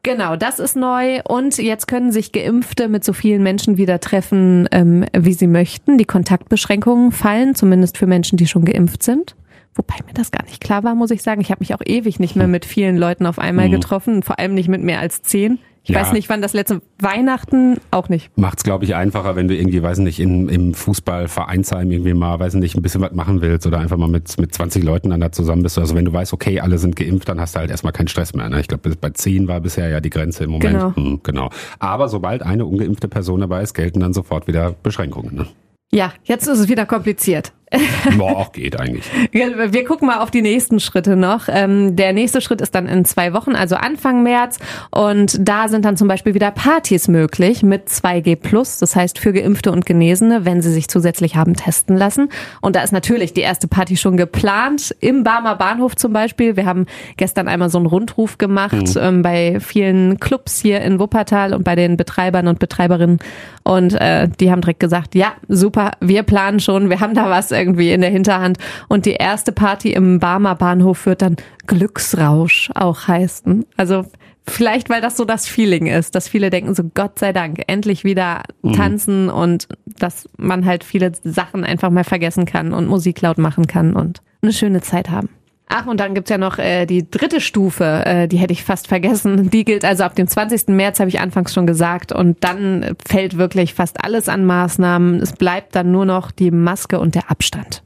Genau, 0.04 0.34
das 0.34 0.58
ist 0.58 0.74
neu 0.74 1.20
und 1.22 1.58
jetzt 1.58 1.86
können 1.86 2.10
sich 2.10 2.32
Geimpfte 2.32 2.88
mit 2.88 3.04
so 3.04 3.12
vielen 3.12 3.44
Menschen 3.44 3.76
wieder 3.76 4.00
treffen, 4.00 4.68
ähm, 4.72 5.04
wie 5.16 5.32
sie 5.32 5.46
möchten. 5.46 5.96
Die 5.96 6.04
Kontaktbeschränkungen 6.04 7.12
fallen, 7.12 7.54
zumindest 7.54 7.98
für 7.98 8.08
Menschen, 8.08 8.36
die 8.36 8.48
schon 8.48 8.64
geimpft 8.64 9.04
sind. 9.04 9.36
Wobei 9.74 9.94
mir 10.06 10.12
das 10.12 10.30
gar 10.30 10.44
nicht 10.44 10.60
klar 10.60 10.84
war, 10.84 10.94
muss 10.94 11.10
ich 11.10 11.22
sagen. 11.22 11.40
Ich 11.40 11.50
habe 11.50 11.60
mich 11.60 11.74
auch 11.74 11.80
ewig 11.84 12.20
nicht 12.20 12.36
mehr 12.36 12.46
mit 12.46 12.64
vielen 12.64 12.96
Leuten 12.96 13.26
auf 13.26 13.38
einmal 13.38 13.68
mhm. 13.68 13.72
getroffen, 13.72 14.22
vor 14.22 14.38
allem 14.38 14.54
nicht 14.54 14.68
mit 14.68 14.82
mehr 14.82 15.00
als 15.00 15.22
zehn. 15.22 15.58
Ich 15.84 15.90
ja. 15.90 16.00
weiß 16.00 16.12
nicht, 16.12 16.28
wann 16.28 16.40
das 16.40 16.52
letzte 16.52 16.80
Weihnachten 17.00 17.78
auch 17.90 18.08
nicht. 18.08 18.30
Macht's, 18.36 18.62
glaube 18.62 18.84
ich, 18.84 18.94
einfacher, 18.94 19.34
wenn 19.34 19.48
du 19.48 19.56
irgendwie, 19.56 19.82
weiß 19.82 19.98
nicht, 19.98 20.20
in, 20.20 20.48
im 20.48 20.74
Fußballvereinsheim 20.74 21.90
irgendwie 21.90 22.14
mal, 22.14 22.38
weiß 22.38 22.54
nicht, 22.54 22.76
ein 22.76 22.82
bisschen 22.82 23.00
was 23.00 23.12
machen 23.12 23.40
willst 23.40 23.66
oder 23.66 23.80
einfach 23.80 23.96
mal 23.96 24.08
mit, 24.08 24.38
mit 24.38 24.54
20 24.54 24.84
Leuten 24.84 25.10
dann 25.10 25.20
da 25.20 25.32
zusammen 25.32 25.64
bist. 25.64 25.78
Also 25.78 25.96
wenn 25.96 26.04
du 26.04 26.12
weißt, 26.12 26.32
okay, 26.32 26.60
alle 26.60 26.78
sind 26.78 26.94
geimpft, 26.94 27.28
dann 27.28 27.40
hast 27.40 27.56
du 27.56 27.60
halt 27.60 27.70
erstmal 27.70 27.92
keinen 27.92 28.06
Stress 28.06 28.32
mehr. 28.32 28.48
Ne? 28.48 28.60
Ich 28.60 28.68
glaube, 28.68 28.94
bei 28.94 29.10
10 29.10 29.48
war 29.48 29.60
bisher 29.60 29.88
ja 29.88 30.00
die 30.00 30.10
Grenze 30.10 30.44
im 30.44 30.50
Moment. 30.50 30.72
Genau. 30.72 30.94
Hm, 30.94 31.20
genau. 31.24 31.50
Aber 31.80 32.08
sobald 32.08 32.44
eine 32.44 32.64
ungeimpfte 32.64 33.08
Person 33.08 33.40
dabei 33.40 33.62
ist, 33.62 33.74
gelten 33.74 33.98
dann 33.98 34.12
sofort 34.12 34.46
wieder 34.46 34.76
Beschränkungen. 34.84 35.34
Ne? 35.34 35.46
Ja, 35.92 36.12
jetzt 36.22 36.46
ist 36.46 36.60
es 36.60 36.68
wieder 36.68 36.86
kompliziert. 36.86 37.52
Boah, 38.18 38.36
auch 38.36 38.52
geht 38.52 38.78
eigentlich. 38.78 39.04
Wir 39.32 39.84
gucken 39.84 40.06
mal 40.06 40.20
auf 40.20 40.30
die 40.30 40.42
nächsten 40.42 40.80
Schritte 40.80 41.16
noch. 41.16 41.48
Ähm, 41.48 41.96
der 41.96 42.12
nächste 42.12 42.40
Schritt 42.40 42.60
ist 42.60 42.74
dann 42.74 42.86
in 42.86 43.04
zwei 43.04 43.32
Wochen, 43.32 43.54
also 43.54 43.76
Anfang 43.76 44.22
März. 44.22 44.58
Und 44.90 45.36
da 45.40 45.68
sind 45.68 45.84
dann 45.84 45.96
zum 45.96 46.08
Beispiel 46.08 46.34
wieder 46.34 46.50
Partys 46.50 47.08
möglich 47.08 47.62
mit 47.62 47.88
2G+. 47.88 48.38
Das 48.80 48.96
heißt 48.96 49.18
für 49.18 49.32
Geimpfte 49.32 49.72
und 49.72 49.86
Genesene, 49.86 50.44
wenn 50.44 50.60
sie 50.60 50.72
sich 50.72 50.88
zusätzlich 50.88 51.36
haben 51.36 51.54
testen 51.54 51.96
lassen. 51.96 52.28
Und 52.60 52.76
da 52.76 52.82
ist 52.82 52.92
natürlich 52.92 53.32
die 53.32 53.40
erste 53.40 53.68
Party 53.68 53.96
schon 53.96 54.16
geplant. 54.16 54.94
Im 55.00 55.24
Barmer 55.24 55.56
Bahnhof 55.56 55.96
zum 55.96 56.12
Beispiel. 56.12 56.56
Wir 56.56 56.66
haben 56.66 56.86
gestern 57.16 57.48
einmal 57.48 57.70
so 57.70 57.78
einen 57.78 57.86
Rundruf 57.86 58.38
gemacht 58.38 58.94
mhm. 58.94 59.00
ähm, 59.00 59.22
bei 59.22 59.60
vielen 59.60 60.20
Clubs 60.20 60.60
hier 60.60 60.80
in 60.82 60.98
Wuppertal 60.98 61.54
und 61.54 61.64
bei 61.64 61.76
den 61.76 61.96
Betreibern 61.96 62.48
und 62.48 62.58
Betreiberinnen. 62.58 63.18
Und 63.64 63.94
äh, 63.94 64.28
die 64.40 64.50
haben 64.50 64.60
direkt 64.60 64.80
gesagt, 64.80 65.14
ja, 65.14 65.32
super, 65.48 65.92
wir 66.00 66.24
planen 66.24 66.60
schon, 66.60 66.90
wir 66.90 67.00
haben 67.00 67.14
da 67.14 67.30
was 67.30 67.52
irgendwie 67.62 67.92
in 67.92 68.00
der 68.00 68.10
Hinterhand. 68.10 68.58
Und 68.88 69.06
die 69.06 69.12
erste 69.12 69.52
Party 69.52 69.92
im 69.92 70.18
Barmer 70.18 70.54
Bahnhof 70.54 71.06
wird 71.06 71.22
dann 71.22 71.36
Glücksrausch 71.66 72.70
auch 72.74 73.06
heißen. 73.06 73.64
Also 73.76 74.04
vielleicht, 74.46 74.90
weil 74.90 75.00
das 75.00 75.16
so 75.16 75.24
das 75.24 75.46
Feeling 75.46 75.86
ist, 75.86 76.14
dass 76.14 76.28
viele 76.28 76.50
denken 76.50 76.74
so, 76.74 76.82
Gott 76.94 77.18
sei 77.18 77.32
Dank, 77.32 77.62
endlich 77.68 78.04
wieder 78.04 78.42
mhm. 78.62 78.72
tanzen 78.72 79.24
mhm. 79.24 79.30
und 79.30 79.68
dass 79.86 80.28
man 80.36 80.66
halt 80.66 80.84
viele 80.84 81.12
Sachen 81.22 81.64
einfach 81.64 81.90
mal 81.90 82.04
vergessen 82.04 82.44
kann 82.44 82.72
und 82.72 82.86
Musik 82.86 83.20
laut 83.20 83.38
machen 83.38 83.66
kann 83.66 83.94
und 83.94 84.20
eine 84.42 84.52
schöne 84.52 84.80
Zeit 84.80 85.10
haben. 85.10 85.28
Ach, 85.74 85.86
und 85.86 86.00
dann 86.00 86.14
gibt's 86.14 86.30
ja 86.30 86.38
noch 86.38 86.58
äh, 86.58 86.86
die 86.86 87.08
dritte 87.10 87.40
Stufe, 87.40 88.02
äh, 88.04 88.28
die 88.28 88.36
hätte 88.36 88.52
ich 88.52 88.62
fast 88.62 88.88
vergessen. 88.88 89.50
Die 89.50 89.64
gilt 89.64 89.84
also 89.84 90.04
ab 90.04 90.14
dem 90.14 90.26
20. 90.26 90.68
März, 90.68 91.00
habe 91.00 91.08
ich 91.08 91.20
anfangs 91.20 91.54
schon 91.54 91.66
gesagt. 91.66 92.12
Und 92.12 92.44
dann 92.44 92.94
fällt 93.06 93.38
wirklich 93.38 93.74
fast 93.74 94.04
alles 94.04 94.28
an 94.28 94.44
Maßnahmen. 94.44 95.20
Es 95.20 95.32
bleibt 95.32 95.74
dann 95.74 95.90
nur 95.90 96.04
noch 96.04 96.30
die 96.30 96.50
Maske 96.50 97.00
und 97.00 97.14
der 97.14 97.30
Abstand. 97.30 97.82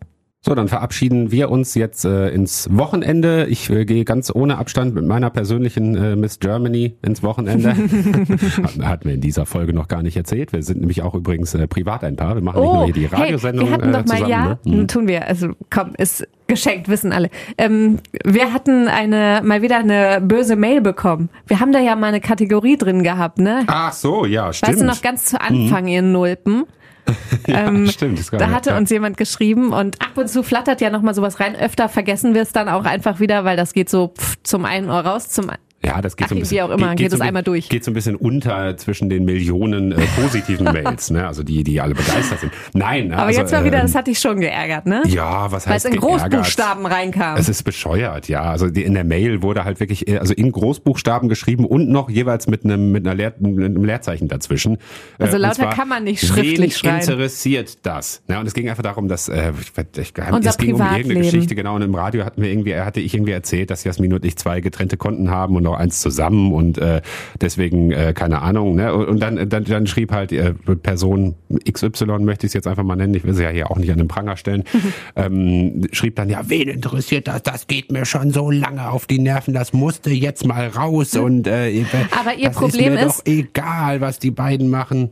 So, 0.46 0.54
dann 0.54 0.68
verabschieden 0.68 1.32
wir 1.32 1.50
uns 1.50 1.74
jetzt 1.74 2.04
äh, 2.04 2.28
ins 2.28 2.68
Wochenende. 2.70 3.46
Ich 3.46 3.68
äh, 3.68 3.84
gehe 3.84 4.04
ganz 4.04 4.32
ohne 4.32 4.58
Abstand 4.58 4.94
mit 4.94 5.04
meiner 5.04 5.28
persönlichen 5.28 5.96
äh, 5.96 6.14
Miss 6.14 6.38
Germany 6.38 6.96
ins 7.02 7.24
Wochenende. 7.24 7.70
Hatten 8.82 9.08
wir 9.08 9.14
in 9.14 9.20
dieser 9.20 9.44
Folge 9.44 9.72
noch 9.72 9.88
gar 9.88 10.04
nicht 10.04 10.16
erzählt. 10.16 10.52
Wir 10.52 10.62
sind 10.62 10.78
nämlich 10.78 11.02
auch 11.02 11.14
übrigens 11.14 11.52
äh, 11.56 11.66
privat 11.66 12.04
ein 12.04 12.14
Paar. 12.14 12.36
Wir 12.36 12.42
machen 12.42 12.60
oh, 12.60 12.62
nicht 12.62 12.74
nur 12.74 12.84
hier 12.84 12.94
die 12.94 13.06
Radiosendung 13.06 13.66
hey, 13.66 13.72
wir 13.72 13.82
hatten 13.82 13.92
doch 13.92 14.00
äh, 14.02 14.04
zusammen. 14.04 14.22
Mal, 14.22 14.30
ja, 14.30 14.58
ne? 14.62 14.76
mhm. 14.76 14.86
tun 14.86 15.08
wir. 15.08 15.26
Also 15.26 15.48
komm, 15.68 15.94
ist 15.98 16.28
geschenkt, 16.46 16.88
wissen 16.88 17.10
alle. 17.10 17.30
Ähm, 17.58 17.98
wir 18.24 18.52
hatten 18.52 18.86
eine 18.86 19.40
mal 19.42 19.62
wieder 19.62 19.78
eine 19.78 20.20
böse 20.20 20.54
Mail 20.54 20.80
bekommen. 20.80 21.28
Wir 21.48 21.58
haben 21.58 21.72
da 21.72 21.80
ja 21.80 21.96
mal 21.96 22.06
eine 22.06 22.20
Kategorie 22.20 22.76
drin 22.76 23.02
gehabt, 23.02 23.40
ne? 23.40 23.64
Ach 23.66 23.92
so, 23.92 24.24
ja, 24.24 24.52
stimmt. 24.52 24.74
Weißt 24.74 24.80
du 24.80 24.86
noch 24.86 25.02
ganz 25.02 25.24
zu 25.24 25.40
Anfang, 25.40 25.82
mhm. 25.82 25.88
ihr 25.88 26.02
Nulpen? 26.02 26.66
ja, 27.46 27.66
ähm, 27.66 27.88
stimmt. 27.88 28.20
Da 28.32 28.50
hatte 28.50 28.70
ja. 28.70 28.78
uns 28.78 28.90
jemand 28.90 29.16
geschrieben 29.16 29.72
und 29.72 30.00
ab 30.00 30.16
und 30.16 30.28
zu 30.28 30.42
flattert 30.42 30.80
ja 30.80 30.90
nochmal 30.90 31.14
sowas 31.14 31.40
rein. 31.40 31.56
Öfter 31.56 31.88
vergessen 31.88 32.34
wir 32.34 32.42
es 32.42 32.52
dann 32.52 32.68
auch 32.68 32.84
einfach 32.84 33.20
wieder, 33.20 33.44
weil 33.44 33.56
das 33.56 33.72
geht 33.72 33.88
so 33.88 34.14
pff, 34.16 34.36
zum 34.42 34.64
einen 34.64 34.90
Ohr 34.90 35.00
raus, 35.00 35.28
zum 35.28 35.50
Ja, 35.86 36.02
das 36.02 36.16
geht 36.16 36.24
Ach, 36.24 36.30
so 36.30 36.34
ein 36.34 36.40
bisschen. 36.40 36.56
wie 36.56 36.62
auch 36.62 36.70
immer, 36.70 36.88
geht, 36.90 36.98
geht 36.98 37.10
so 37.12 37.16
es 37.16 37.20
einmal 37.20 37.42
durch. 37.44 37.68
Geht 37.68 37.84
so 37.84 37.90
ein 37.92 37.94
bisschen 37.94 38.16
unter 38.16 38.76
zwischen 38.76 39.08
den 39.08 39.24
Millionen 39.24 39.92
äh, 39.92 40.04
positiven 40.20 40.64
Mails, 40.64 41.10
ne? 41.10 41.26
Also 41.26 41.42
die, 41.44 41.62
die 41.62 41.80
alle 41.80 41.94
begeistert 41.94 42.40
sind. 42.40 42.52
Nein, 42.72 43.12
aber 43.12 43.26
also, 43.26 43.40
jetzt 43.40 43.52
mal 43.52 43.64
wieder, 43.64 43.76
ähm, 43.78 43.82
das 43.82 43.94
hat 43.94 44.08
dich 44.08 44.18
schon 44.18 44.40
geärgert, 44.40 44.86
ne? 44.86 45.02
Ja, 45.06 45.50
was 45.52 45.66
heißt 45.66 45.84
Weil 45.84 45.92
es 45.92 45.96
in 45.96 46.00
geärgert? 46.00 46.30
Großbuchstaben 46.32 46.86
reinkam. 46.86 47.36
Es 47.38 47.48
ist 47.48 47.62
bescheuert, 47.62 48.28
ja. 48.28 48.42
Also 48.42 48.68
die, 48.68 48.82
in 48.82 48.94
der 48.94 49.04
Mail 49.04 49.42
wurde 49.42 49.64
halt 49.64 49.78
wirklich, 49.78 50.08
äh, 50.08 50.18
also 50.18 50.34
in 50.34 50.50
Großbuchstaben 50.50 51.28
geschrieben 51.28 51.64
und 51.64 51.88
noch 51.88 52.10
jeweils 52.10 52.48
mit 52.48 52.64
einem 52.64 52.90
mit 52.90 53.06
einer 53.06 53.14
Leer, 53.14 53.34
mit 53.38 53.64
einem 53.64 53.84
Leerzeichen 53.84 54.26
dazwischen. 54.28 54.78
Also 55.18 55.36
Äh, 55.36 55.40
lauter 55.40 55.66
kann 55.70 55.88
man 55.88 56.02
nicht 56.04 56.26
schriftlich 56.26 56.76
schreiben. 56.76 56.98
interessiert 57.00 57.86
das? 57.86 58.22
Ja, 58.28 58.40
und 58.40 58.46
es 58.46 58.54
ging 58.54 58.68
einfach 58.68 58.82
darum, 58.82 59.06
dass 59.08 59.28
äh, 59.28 59.52
ich, 59.60 59.72
ich, 60.00 60.12
Unser 60.32 60.50
es 60.50 60.58
ging 60.58 60.74
um 60.74 60.80
irgendeine. 60.80 61.20
Geschichte, 61.20 61.54
genau. 61.54 61.76
Und 61.76 61.82
im 61.82 61.94
Radio 61.94 62.24
hatten 62.24 62.42
wir 62.42 62.50
irgendwie, 62.50 62.74
hatte 62.76 63.00
ich 63.00 63.14
irgendwie 63.14 63.32
erzählt, 63.32 63.70
dass 63.70 63.84
Jasmin 63.84 64.12
und 64.12 64.24
ich 64.24 64.36
zwei 64.36 64.60
getrennte 64.60 64.96
Konten 64.96 65.30
haben 65.30 65.54
und 65.56 65.62
noch 65.62 65.75
eins 65.76 66.00
zusammen 66.00 66.52
und 66.52 66.78
äh, 66.78 67.02
deswegen 67.40 67.92
äh, 67.92 68.12
keine 68.14 68.42
Ahnung. 68.42 68.76
Ne? 68.76 68.92
Und 68.94 69.06
und 69.08 69.20
dann, 69.20 69.48
dann, 69.48 69.64
dann 69.64 69.86
schrieb 69.86 70.12
halt 70.12 70.32
äh, 70.32 70.52
Person 70.82 71.34
XY, 71.70 72.18
möchte 72.20 72.46
ich 72.46 72.50
es 72.50 72.54
jetzt 72.54 72.66
einfach 72.66 72.82
mal 72.84 72.96
nennen, 72.96 73.14
ich 73.14 73.24
will 73.24 73.34
sie 73.34 73.42
ja 73.44 73.50
hier 73.50 73.70
auch 73.70 73.78
nicht 73.78 73.90
an 73.90 73.98
den 73.98 74.08
Pranger 74.08 74.36
stellen, 74.36 74.64
ähm, 75.16 75.82
schrieb 75.92 76.16
dann, 76.16 76.28
ja, 76.28 76.40
wen 76.48 76.68
interessiert 76.68 77.28
das? 77.28 77.42
Das 77.42 77.66
geht 77.66 77.90
mir 77.92 78.04
schon 78.04 78.30
so 78.32 78.50
lange 78.50 78.90
auf 78.90 79.06
die 79.06 79.18
Nerven, 79.18 79.54
das 79.54 79.72
musste 79.72 80.10
jetzt 80.10 80.46
mal 80.46 80.66
raus 80.68 81.16
und 81.16 81.46
äh, 81.46 81.84
Aber 82.18 82.34
ihr 82.34 82.48
das 82.48 82.56
Problem 82.56 82.94
ist 82.94 83.00
mir 83.00 83.06
ist- 83.06 83.18
doch 83.20 83.26
egal, 83.26 84.00
was 84.00 84.18
die 84.18 84.30
beiden 84.30 84.68
machen. 84.68 85.10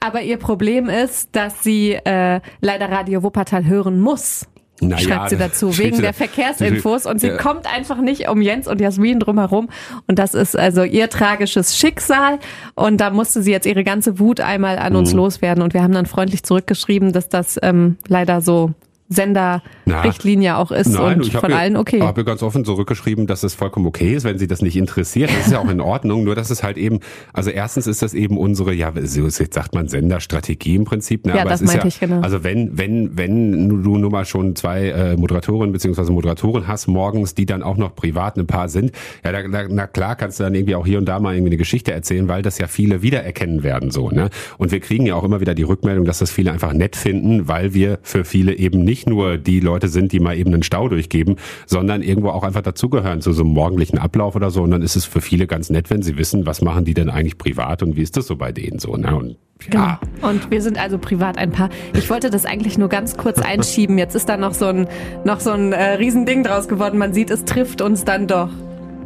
Aber 0.00 0.22
ihr 0.22 0.36
Problem 0.36 0.88
ist, 0.88 1.28
dass 1.32 1.62
sie 1.62 1.92
äh, 1.92 2.40
leider 2.60 2.90
Radio 2.90 3.22
Wuppertal 3.22 3.66
hören 3.66 4.00
muss. 4.00 4.48
Na 4.82 4.96
ja, 4.96 5.02
schreibt 5.02 5.30
sie 5.30 5.36
dazu, 5.36 5.78
wegen 5.78 5.98
der 6.00 6.12
da- 6.12 6.12
Verkehrsinfos 6.12 7.06
und 7.06 7.20
sie 7.20 7.28
Ja. 7.28 7.36
kommt 7.36 7.72
einfach 7.72 7.98
nicht 7.98 8.28
um 8.28 8.42
Jens 8.42 8.66
und 8.68 8.80
Jasmin 8.80 9.20
drumherum 9.20 9.68
und 10.08 10.18
das 10.18 10.34
ist 10.34 10.58
also 10.58 10.82
ihr 10.82 11.08
tragisches 11.08 11.76
Schicksal 11.76 12.38
und 12.74 13.00
da 13.00 13.10
musste 13.10 13.42
sie 13.42 13.52
jetzt 13.52 13.66
ihre 13.66 13.84
ganze 13.84 14.18
Wut 14.18 14.40
einmal 14.40 14.78
an 14.78 14.92
Mhm. 14.92 14.98
uns 14.98 15.12
loswerden 15.12 15.62
und 15.62 15.72
wir 15.74 15.82
haben 15.82 15.94
dann 15.94 16.06
freundlich 16.06 16.42
zurückgeschrieben, 16.42 17.12
dass 17.12 17.28
das 17.28 17.58
ähm, 17.62 17.96
leider 18.08 18.40
so 18.40 18.72
Senderrichtlinie 19.12 20.56
auch 20.56 20.70
ist 20.70 20.88
Nein, 20.88 21.18
und 21.20 21.26
ich 21.26 21.32
von 21.36 21.50
ihr- 21.50 21.56
allen 21.56 21.76
okay. 21.76 22.00
habe 22.00 22.24
ganz 22.24 22.42
offen 22.42 22.64
zurückgeschrieben, 22.64 23.26
dass 23.26 23.42
es 23.42 23.54
vollkommen 23.54 23.86
okay 23.86 24.14
ist, 24.14 24.24
wenn 24.24 24.38
sie 24.38 24.46
das 24.46 24.62
nicht 24.62 24.76
interessiert. 24.76 25.30
Das 25.30 25.46
ist 25.46 25.52
ja 25.52 25.58
auch 25.60 25.68
in 25.70 25.80
Ordnung. 25.80 26.24
Nur 26.24 26.34
dass 26.34 26.50
es 26.50 26.62
halt 26.62 26.76
eben, 26.78 27.00
also 27.32 27.50
erstens 27.50 27.86
ist 27.86 28.02
das 28.02 28.14
eben 28.14 28.36
unsere, 28.38 28.72
ja, 28.72 28.92
jetzt 28.94 29.54
sagt 29.54 29.74
man 29.74 29.88
Senderstrategie 29.88 30.76
im 30.76 30.84
Prinzip. 30.84 31.26
Ne? 31.26 31.34
Ja, 31.34 31.40
Aber 31.42 31.50
das 31.50 31.60
es 31.60 31.68
ist 31.68 31.74
meinte 31.74 31.86
ja, 31.86 31.88
ich, 31.88 32.00
genau. 32.00 32.20
Also 32.20 32.44
wenn, 32.44 32.76
wenn, 32.76 33.16
wenn 33.16 33.82
du 33.82 33.98
nun 33.98 34.10
mal 34.12 34.24
schon 34.24 34.56
zwei 34.56 34.88
äh, 34.88 35.16
Moderatorinnen 35.16 35.72
beziehungsweise 35.72 36.12
Moderatoren 36.12 36.66
hast 36.68 36.86
morgens, 36.86 37.34
die 37.34 37.46
dann 37.46 37.62
auch 37.62 37.76
noch 37.76 37.94
privat 37.94 38.36
ein 38.36 38.46
Paar 38.46 38.68
sind, 38.68 38.92
ja, 39.24 39.32
da, 39.32 39.42
da, 39.48 39.66
na 39.68 39.86
klar 39.86 40.16
kannst 40.16 40.40
du 40.40 40.44
dann 40.44 40.54
irgendwie 40.54 40.74
auch 40.74 40.86
hier 40.86 40.98
und 40.98 41.06
da 41.06 41.18
mal 41.20 41.34
irgendwie 41.34 41.50
eine 41.50 41.56
Geschichte 41.56 41.92
erzählen, 41.92 42.28
weil 42.28 42.42
das 42.42 42.58
ja 42.58 42.66
viele 42.66 43.02
wiedererkennen 43.02 43.62
werden 43.62 43.90
so. 43.90 44.10
Ne? 44.10 44.30
Und 44.58 44.72
wir 44.72 44.80
kriegen 44.80 45.06
ja 45.06 45.14
auch 45.14 45.24
immer 45.24 45.40
wieder 45.40 45.54
die 45.54 45.62
Rückmeldung, 45.62 46.04
dass 46.04 46.18
das 46.18 46.30
viele 46.30 46.52
einfach 46.52 46.72
nett 46.72 46.96
finden, 46.96 47.48
weil 47.48 47.74
wir 47.74 47.98
für 48.02 48.24
viele 48.24 48.54
eben 48.54 48.84
nicht 48.84 49.01
nur 49.06 49.38
die 49.38 49.60
Leute 49.60 49.88
sind, 49.88 50.12
die 50.12 50.20
mal 50.20 50.36
eben 50.36 50.52
einen 50.52 50.62
Stau 50.62 50.88
durchgeben, 50.88 51.36
sondern 51.66 52.02
irgendwo 52.02 52.30
auch 52.30 52.42
einfach 52.42 52.62
dazugehören 52.62 53.20
zu 53.20 53.32
so 53.32 53.42
einem 53.42 53.52
morgendlichen 53.52 53.98
Ablauf 53.98 54.36
oder 54.36 54.50
so. 54.50 54.62
Und 54.62 54.70
dann 54.70 54.82
ist 54.82 54.96
es 54.96 55.04
für 55.04 55.20
viele 55.20 55.46
ganz 55.46 55.70
nett, 55.70 55.90
wenn 55.90 56.02
sie 56.02 56.16
wissen, 56.16 56.46
was 56.46 56.62
machen 56.62 56.84
die 56.84 56.94
denn 56.94 57.10
eigentlich 57.10 57.38
privat 57.38 57.82
und 57.82 57.96
wie 57.96 58.02
ist 58.02 58.16
das 58.16 58.26
so 58.26 58.36
bei 58.36 58.52
denen 58.52 58.78
so. 58.78 58.96
Ne? 58.96 59.14
Und 59.14 59.36
ja, 59.72 60.00
Genau. 60.20 60.28
Und 60.28 60.50
wir 60.50 60.60
sind 60.60 60.78
also 60.78 60.98
privat 60.98 61.38
ein 61.38 61.52
Paar. 61.52 61.68
Ich 61.94 62.10
wollte 62.10 62.30
das 62.30 62.44
eigentlich 62.44 62.78
nur 62.78 62.88
ganz 62.88 63.16
kurz 63.16 63.38
einschieben. 63.38 63.98
Jetzt 63.98 64.14
ist 64.14 64.28
da 64.28 64.36
noch 64.36 64.54
so 64.54 64.66
ein, 64.66 64.88
noch 65.24 65.40
so 65.40 65.50
ein 65.50 65.72
äh, 65.72 65.94
Riesending 65.94 66.42
draus 66.42 66.68
geworden. 66.68 66.98
Man 66.98 67.12
sieht, 67.12 67.30
es 67.30 67.44
trifft 67.44 67.80
uns 67.80 68.04
dann 68.04 68.26
doch. 68.26 68.50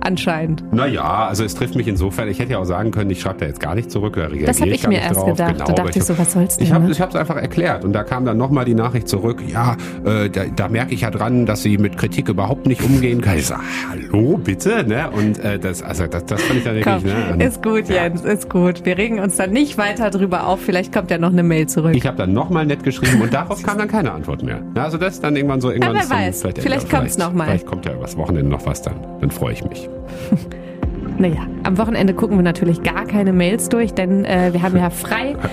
Anscheinend. 0.07 0.73
Naja, 0.73 1.27
also 1.27 1.43
es 1.45 1.55
trifft 1.57 1.75
mich 1.75 1.89
insofern, 1.89 2.29
ich 2.29 2.39
hätte 2.39 2.53
ja 2.53 2.59
auch 2.59 2.65
sagen 2.65 2.93
können, 2.93 3.11
ich 3.11 3.21
schreibe 3.21 3.41
da 3.41 3.47
jetzt 3.47 3.59
gar 3.61 3.75
nicht 3.75 3.91
zurück 3.91 4.17
oder 4.17 4.27
reagiere 4.31 4.47
Das 4.47 4.61
hab 4.61 4.69
ich 4.69 4.83
gar 4.83 4.89
mir 4.93 5.01
erst 5.01 5.17
drauf. 5.17 5.31
gedacht. 5.31 5.53
Genau, 5.55 5.65
Da 5.67 5.73
dachte 5.73 5.99
ich 5.99 6.05
so, 6.05 6.17
was 6.17 6.33
soll's 6.33 6.57
denn, 6.59 6.67
Ich 6.67 6.73
habe 6.73 6.85
ne? 6.85 6.93
ich 6.93 7.01
es 7.01 7.15
einfach 7.17 7.37
erklärt 7.37 7.85
und 7.85 7.93
da 7.93 8.05
kam 8.05 8.25
dann 8.25 8.37
nochmal 8.39 8.65
die 8.65 8.75
Nachricht 8.75 9.09
zurück, 9.09 9.43
ja, 9.47 9.77
äh, 10.05 10.31
da, 10.31 10.45
da 10.55 10.69
merke 10.69 10.95
ich 10.95 11.01
ja 11.01 11.11
dran, 11.11 11.45
dass 11.47 11.63
sie 11.63 11.77
mit 11.79 11.97
Kritik 11.99 12.29
überhaupt 12.29 12.67
nicht 12.67 12.83
umgehen 12.83 13.21
kann. 13.21 13.37
Ich 13.39 13.47
sage, 13.47 13.63
hallo, 13.91 14.39
bitte, 14.39 14.85
ne? 14.87 15.11
Und 15.11 15.39
äh, 15.45 15.59
das, 15.59 15.83
also 15.83 16.07
das, 16.07 16.25
das 16.27 16.41
fand 16.43 16.59
ich 16.59 16.65
dann 16.65 16.75
wirklich, 16.77 16.95
Komm, 17.03 17.39
ne? 17.39 17.45
ist 17.45 17.63
gut, 17.63 17.89
Ja. 17.89 18.05
Jens, 18.05 18.23
ist 18.23 18.49
gut. 18.49 18.85
Wir 18.85 18.97
regen 18.99 19.19
uns 19.19 19.37
dann 19.37 19.51
nicht 19.51 19.77
weiter 19.79 20.11
drüber 20.11 20.47
auf. 20.47 20.61
Vielleicht 20.61 20.93
kommt 20.93 21.11
ja 21.11 21.19
noch 21.19 21.33
eine 21.33 21.43
Mail 21.43 21.67
zurück. 21.69 21.95
Ich 21.97 22.07
habe 22.07 22.17
dann 22.17 22.33
nochmal 22.33 22.65
nett 22.67 22.85
geschrieben 22.85 23.21
und 23.23 23.35
darauf 23.35 23.63
kam 23.63 23.79
dann 23.79 23.89
keine 23.89 24.13
Antwort 24.13 24.43
mehr. 24.43 24.61
Na, 24.75 24.85
also 24.85 24.99
das 24.99 25.15
ist 25.15 25.25
dann 25.25 25.35
irgendwann 25.37 25.61
so 25.61 25.71
irgendwann. 25.71 25.95
wer 25.95 26.01
ist 26.03 26.11
dann 26.11 26.19
weiß, 26.19 26.41
vielleicht, 26.43 26.63
vielleicht 26.63 26.91
kommt's 26.91 27.19
noch 27.19 27.33
mal. 27.33 27.47
Vielleicht 27.47 27.67
kommt 27.67 27.85
ja 27.87 27.93
übers 27.95 28.17
Wochenende 28.17 28.51
noch 28.51 28.65
was 28.67 28.83
dann. 28.83 28.95
Dann 29.21 29.31
freue 29.31 29.53
ich 29.53 29.65
mich. 29.65 29.89
naja, 31.19 31.47
am 31.65 31.79
Wochenende 31.79 32.15
gucken 32.15 32.37
wir 32.37 32.43
natürlich 32.43 32.83
gar 32.83 33.07
keine 33.07 33.33
Mails 33.33 33.69
durch, 33.69 33.95
denn 33.95 34.25
äh, 34.25 34.53
wir 34.53 34.63
haben 34.63 34.77
ja 34.77 34.91
frei. 34.91 35.37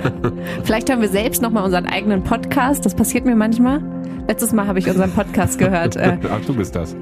Vielleicht 0.64 0.90
hören 0.90 1.00
wir 1.00 1.08
selbst 1.08 1.42
nochmal 1.42 1.64
unseren 1.64 1.86
eigenen 1.86 2.24
Podcast. 2.24 2.84
Das 2.84 2.94
passiert 2.94 3.24
mir 3.24 3.36
manchmal. 3.36 3.82
Letztes 4.28 4.52
Mal 4.52 4.66
habe 4.66 4.78
ich 4.78 4.88
unseren 4.88 5.10
Podcast 5.10 5.58
gehört. 5.58 5.96
Äh, 5.96 6.18
Ach, 6.30 6.44
du 6.46 6.54
bist 6.54 6.76
das. 6.76 6.94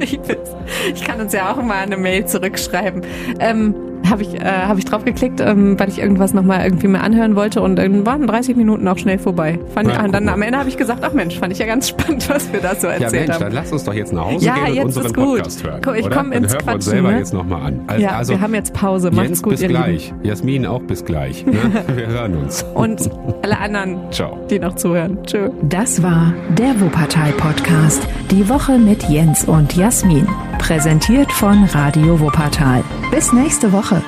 ich, 0.00 0.20
bin's. 0.20 0.50
ich 0.94 1.04
kann 1.04 1.20
uns 1.20 1.32
ja 1.32 1.50
auch 1.50 1.62
mal 1.62 1.82
eine 1.82 1.96
Mail 1.96 2.26
zurückschreiben. 2.26 3.02
Ähm, 3.40 3.74
habe 4.08 4.22
ich, 4.22 4.34
äh, 4.34 4.44
hab 4.44 4.78
ich 4.78 4.84
drauf 4.84 5.04
geklickt, 5.04 5.40
ähm, 5.40 5.78
weil 5.78 5.88
ich 5.88 5.98
irgendwas 5.98 6.34
nochmal 6.34 6.64
irgendwie 6.64 6.88
mal 6.88 7.00
anhören 7.00 7.36
wollte 7.36 7.60
und 7.62 7.76
dann 7.76 8.04
waren 8.06 8.26
30 8.26 8.56
Minuten 8.56 8.86
auch 8.88 8.98
schnell 8.98 9.18
vorbei. 9.18 9.58
Fand, 9.74 9.88
Na, 9.92 10.04
und 10.04 10.12
dann 10.12 10.28
am 10.28 10.42
Ende 10.42 10.58
habe 10.58 10.68
ich 10.68 10.76
gesagt, 10.76 11.00
ach 11.02 11.12
Mensch, 11.12 11.38
fand 11.38 11.52
ich 11.52 11.58
ja 11.58 11.66
ganz 11.66 11.88
spannend, 11.90 12.28
was 12.28 12.52
wir 12.52 12.60
da 12.60 12.74
so 12.74 12.86
Ja, 12.86 12.94
erzählt 12.94 13.12
Mensch, 13.12 13.26
dann 13.38 13.46
haben. 13.46 13.54
lass 13.54 13.72
uns 13.72 13.84
doch 13.84 13.94
jetzt 13.94 14.12
nach 14.12 14.24
Hause 14.26 14.44
Ja, 14.46 14.54
gehen 14.54 14.64
und 14.68 14.74
jetzt 14.74 14.84
unseren 14.84 15.06
ist 15.06 15.14
gut. 15.14 15.24
Podcast 15.38 15.64
hören. 15.64 15.80
Komm, 15.84 15.94
ich 15.94 16.06
oder? 16.06 16.16
komm 16.16 16.32
ins 16.32 16.52
dann 16.52 16.60
hören 16.60 16.66
wir 16.66 16.74
uns 16.74 16.84
Quatschen, 16.84 16.90
selber 16.90 17.10
ne? 17.12 17.18
jetzt 17.18 17.34
nochmal 17.34 17.62
an. 17.62 17.80
Also, 17.86 18.02
Ja, 18.02 18.10
also, 18.16 18.32
wir 18.34 18.40
haben 18.40 18.54
jetzt 18.54 18.74
Pause. 18.74 19.10
Macht's 19.10 19.28
Jens, 19.28 19.42
gut, 19.42 19.50
bis 19.52 19.62
ihr 19.62 19.68
gleich. 19.68 20.06
Lieben. 20.10 20.24
Jasmin 20.24 20.66
auch 20.66 20.82
bis 20.82 21.04
gleich. 21.04 21.44
Ne? 21.46 21.54
Wir 21.94 22.06
hören 22.06 22.34
uns. 22.36 22.64
Und 22.74 23.10
alle 23.42 23.58
anderen, 23.58 23.98
Ciao. 24.10 24.38
die 24.50 24.58
noch 24.58 24.76
zuhören. 24.76 25.18
Tschö. 25.24 25.50
Das 25.62 26.02
war 26.02 26.32
der 26.58 26.78
Wuppertal-Podcast. 26.80 28.06
Die 28.30 28.48
Woche 28.48 28.78
mit 28.78 29.04
Jens 29.08 29.44
und 29.44 29.74
Jasmin. 29.76 30.26
Präsentiert 30.58 31.30
von 31.32 31.64
Radio 31.72 32.18
Wuppertal. 32.20 32.82
Bis 33.10 33.32
nächste 33.32 33.72
Woche. 33.72 34.03